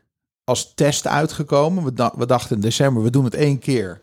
[0.43, 1.83] als test uitgekomen.
[1.83, 4.01] We, da- we dachten in december, we doen het één keer.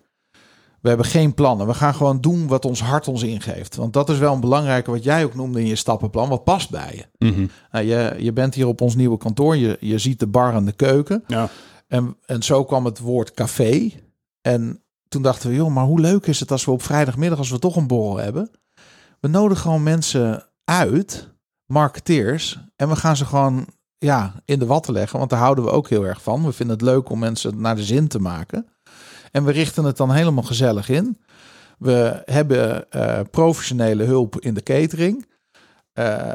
[0.80, 1.66] We hebben geen plannen.
[1.66, 3.76] We gaan gewoon doen wat ons hart ons ingeeft.
[3.76, 6.28] Want dat is wel een belangrijke, wat jij ook noemde in je stappenplan.
[6.28, 7.26] Wat past bij je?
[7.70, 9.56] Nou, je, je bent hier op ons nieuwe kantoor.
[9.56, 11.24] Je, je ziet de bar en de keuken.
[11.26, 11.48] Ja,
[11.88, 13.90] En, en zo kwam het woord café.
[14.40, 17.50] En toen dachten we, joh, maar hoe leuk is het als we op vrijdagmiddag, als
[17.50, 18.50] we toch een borrel hebben.
[19.20, 21.28] We nodigen gewoon mensen uit,
[21.66, 22.58] marketeers.
[22.76, 23.66] En we gaan ze gewoon
[24.00, 25.18] ja, in de watten leggen.
[25.18, 26.44] Want daar houden we ook heel erg van.
[26.44, 28.66] We vinden het leuk om mensen naar de zin te maken.
[29.30, 31.18] En we richten het dan helemaal gezellig in.
[31.78, 35.26] We hebben eh, professionele hulp in de catering.
[35.92, 36.30] Eh,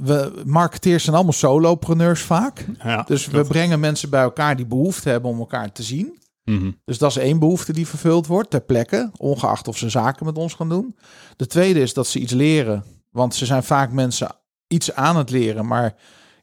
[0.00, 2.66] we marketeers zijn allemaal solopreneurs vaak.
[2.82, 6.18] ja Dus we brengen mensen bij elkaar die behoefte hebben om elkaar te zien.
[6.44, 6.70] Mhm.
[6.84, 10.38] Dus dat is één behoefte die vervuld wordt ter plekke, ongeacht of ze zaken met
[10.38, 10.96] ons gaan doen.
[11.36, 15.30] De tweede is dat ze iets leren, want ze zijn vaak mensen iets aan het
[15.30, 15.94] leren, maar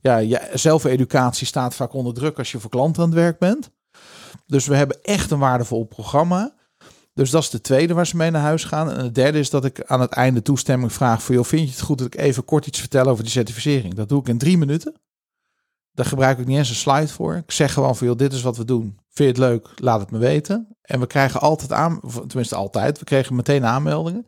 [0.03, 3.69] ja, je zelfeducatie staat vaak onder druk als je voor klanten aan het werk bent.
[4.45, 6.53] Dus we hebben echt een waardevol programma.
[7.13, 8.91] Dus dat is de tweede waar ze mee naar huis gaan.
[8.91, 11.69] En de derde is dat ik aan het einde toestemming vraag voor, joh, vind je
[11.69, 13.93] het goed dat ik even kort iets vertel over die certificering?
[13.93, 14.95] Dat doe ik in drie minuten.
[15.91, 17.35] Daar gebruik ik niet eens een slide voor.
[17.35, 18.99] Ik zeg gewoon van, joh, dit is wat we doen.
[19.09, 19.69] Vind je het leuk?
[19.75, 20.67] Laat het me weten.
[20.81, 24.27] En we krijgen altijd aan, tenminste altijd, we kregen meteen aanmeldingen.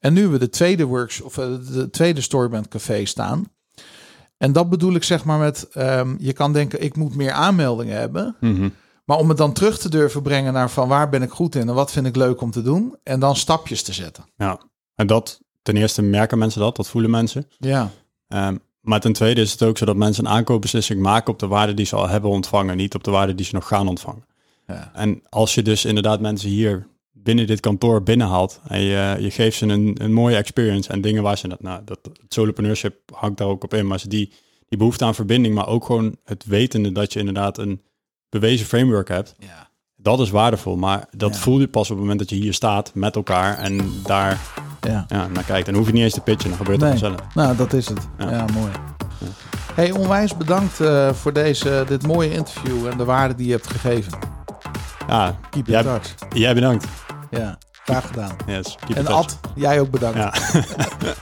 [0.00, 3.44] En nu we de tweede workshop, of eh, de tweede Storyband Café staan.
[4.40, 7.98] En dat bedoel ik zeg maar met, ehm, je kan denken, ik moet meer aanmeldingen
[7.98, 8.36] hebben.
[8.40, 8.68] Mhm.
[9.04, 11.68] Maar om het dan terug te durven brengen naar van waar ben ik goed in
[11.68, 12.96] en wat vind ik leuk om te doen.
[13.02, 14.24] En dan stapjes te zetten.
[14.36, 14.60] Ja,
[14.94, 17.46] en dat, ten eerste merken mensen dat, dat voelen mensen.
[17.58, 17.90] Ja,
[18.28, 21.46] Ehm, maar ten tweede is het ook zo dat mensen een aankoopbeslissing maken op de
[21.46, 24.24] waarde die ze al hebben ontvangen, niet op de waarde die ze nog gaan ontvangen.
[24.66, 26.86] ja, En als je dus inderdaad mensen hier
[27.22, 31.22] binnen dit kantoor binnenhaalt en je, je geeft ze een, een mooie experience en dingen
[31.22, 34.32] waar ze, dat- nou, dat het solopreneurship hangt daar ook op in, maar ze die,
[34.68, 37.82] die behoefte aan verbinding, maar ook gewoon het wetende dat je inderdaad een
[38.28, 39.68] bewezen framework hebt, ja.
[39.96, 40.76] dat is waardevol.
[40.76, 41.40] Maar dat Ja.
[41.40, 44.40] voel je pas op het moment dat je hier staat met elkaar en daar
[44.80, 45.04] ja.
[45.08, 45.68] ja, naar kijkt.
[45.68, 46.98] En hoef je niet eens te pitchen, dan gebeurt het Nee.
[46.98, 47.34] vanzelf.
[47.34, 48.08] Nou, dat is het.
[48.18, 48.44] Ja, Ja.
[48.54, 48.70] mooi.
[49.74, 53.66] Hey, onwijs bedankt eh, voor deze, dit mooie interview en de waarde die je hebt
[53.66, 54.12] gegeven.
[55.08, 56.14] Ja, Keep in jij, touch.
[56.34, 56.86] jij bedankt.
[57.30, 58.36] Ja, graag gedaan.
[58.46, 59.06] Yes, keep En.
[59.06, 60.16] Ad, jij ook bedankt.
[60.18, 60.32] Ja.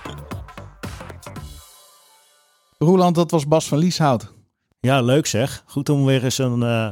[2.78, 4.32] Roeland, dat was Bas van Lieshout.
[4.80, 5.62] Ja, leuk zeg.
[5.66, 6.88] Goed om weer eens een, eh,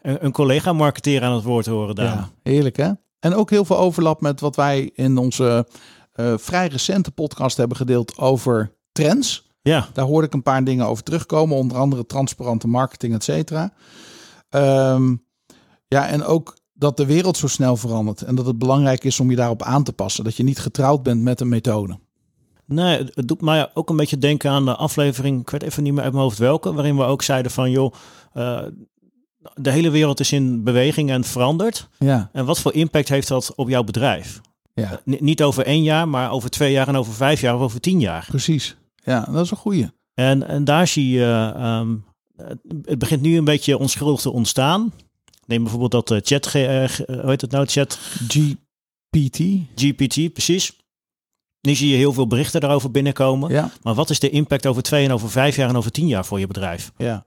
[0.00, 2.06] een, een collega-marketeer aan het woord te horen, Daan.
[2.06, 2.90] Ja, heerlijk hè?
[3.18, 5.66] En ook heel veel overlap met wat wij in onze
[6.12, 9.48] eh, vrij recente podcast hebben gedeeld over trends.
[9.62, 13.72] Ja, Daar hoorde ik een paar dingen over terugkomen, onder andere transparante marketing, et cetera.
[14.48, 15.16] Ehm,
[15.88, 19.30] ja, en ook dat de wereld zo snel verandert en dat het belangrijk is om
[19.30, 20.24] je daarop aan te passen.
[20.24, 21.98] Dat je niet getrouwd bent met een methode.
[22.66, 25.92] nee, het doet mij ook een beetje denken aan de aflevering, ik weet even niet
[25.92, 27.92] meer uit mijn hoofd welke, waarin we ook zeiden van, joh,
[28.32, 28.62] eh,
[29.54, 31.88] de hele wereld is in beweging en verandert.
[31.98, 34.40] Ja, En wat voor impact heeft dat op jouw bedrijf?
[34.74, 37.60] ja N- niet over één jaar, maar over twee jaar en over vijf jaar of
[37.60, 38.26] over tien jaar.
[38.28, 38.76] precies.
[38.94, 39.90] Ja, dat is een goeie.
[40.14, 41.96] En, en daar zie je, ehm,
[42.82, 44.92] het begint nu een beetje onschuldig te ontstaan.
[45.50, 46.52] Neem bijvoorbeeld dat eh, chat, g-
[47.06, 47.98] hoe heet het nou, chat
[48.28, 49.38] GPT.
[49.74, 50.72] GPT, precies.
[51.60, 53.50] Nu zie je heel veel berichten daarover binnenkomen.
[53.50, 56.06] Ja, Maar wat is de impact over twee en over vijf jaar en over tien
[56.06, 56.92] jaar voor je bedrijf?
[56.96, 57.26] ja.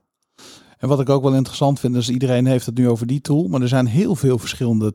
[0.78, 3.48] En wat ik ook wel interessant vind, is iedereen heeft het nu over die tool,
[3.48, 4.94] maar er zijn heel veel verschillende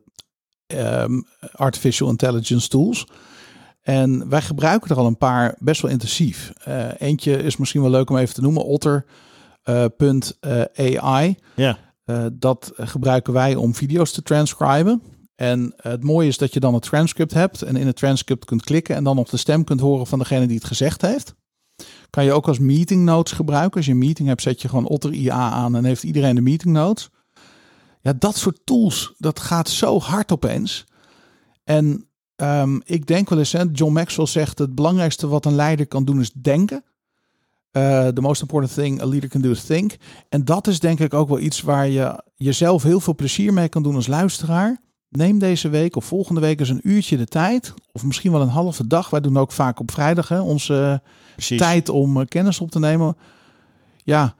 [0.68, 1.22] ehm,
[1.52, 3.06] artificial intelligence tools.
[3.82, 6.52] En wij gebruiken er al een paar best wel intensief.
[6.98, 8.66] Eentje is misschien wel leuk om even te noemen,
[9.64, 11.36] Otter.ai.
[11.56, 11.78] Ja,
[12.10, 15.02] Eh, dat gebruiken wij om video's te transcriben.
[15.36, 18.64] En het mooie is dat je dan een transcript hebt en in het transcript kunt
[18.64, 21.36] klikken en dan op de stem kunt horen van degene die het gezegd heeft.
[22.10, 23.78] Kan je ook als meeting notes gebruiken.
[23.78, 26.42] Als je een meeting hebt, zet je gewoon Otter IA aan en heeft iedereen de
[26.42, 27.10] meeting notes.
[28.02, 30.86] Ja, dat soort tools, dat gaat zo hard opeens.
[31.64, 35.88] En ehm, ik denk wel eens, hè, John Maxwell zegt, het belangrijkste wat een leider
[35.88, 36.84] kan doen is denken.
[37.72, 39.96] Eh, the most important thing a leader can do is think.
[40.30, 43.70] En dat is denk ik ook wel iets waar je jezelf heel veel plezier mee
[43.70, 44.80] kan doen als luisteraar.
[45.10, 47.74] Neem deze week of volgende week eens een uurtje de tijd.
[47.92, 49.10] Of misschien wel een halve dag.
[49.10, 51.02] Wij doen ook vaak op vrijdag hè, onze
[51.34, 51.58] precies.
[51.58, 53.18] tijd om eh, kennis op te nemen.
[54.04, 54.36] Ja,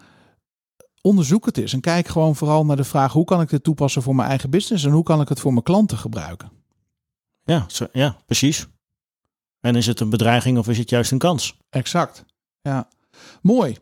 [1.02, 1.74] onderzoek het eens.
[1.74, 3.14] En kijk gewoon vooral naar de vraag...
[3.14, 4.86] hoe kan ik dit toepassen voor mijn eigen business...
[4.86, 6.52] en hoe kan ik het voor mijn klanten gebruiken?
[7.44, 8.68] Ja, ja, precies.
[9.60, 11.58] En is het een bedreiging of is het juist een kans?
[11.70, 12.26] Exact.
[12.62, 12.88] Ja,
[13.42, 13.78] mooi.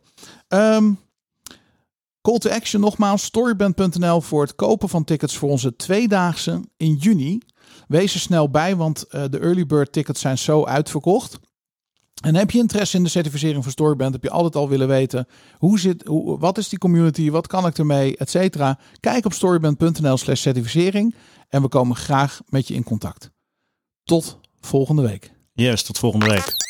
[0.48, 0.92] Ehm,
[2.22, 3.24] call to action nogmaals.
[3.24, 7.40] Storyband.nl voor het kopen van tickets voor onze tweedaagse in juni.
[7.88, 11.40] Wees er snel bij, want eh, de early bird tickets zijn zo uitverkocht.
[12.22, 15.28] En heb je interesse in de certificering van Storyband, heb je altijd al willen weten
[15.58, 18.80] hoe zit, hoe, wat is die community, wat kan ik ermee, et cetera.
[19.00, 21.16] Kijk op storyband.nl slash certificering
[21.50, 23.32] en we komen graag met je in contact.
[24.04, 25.32] Tot volgende week.
[25.54, 26.67] Yes, tot volgende week.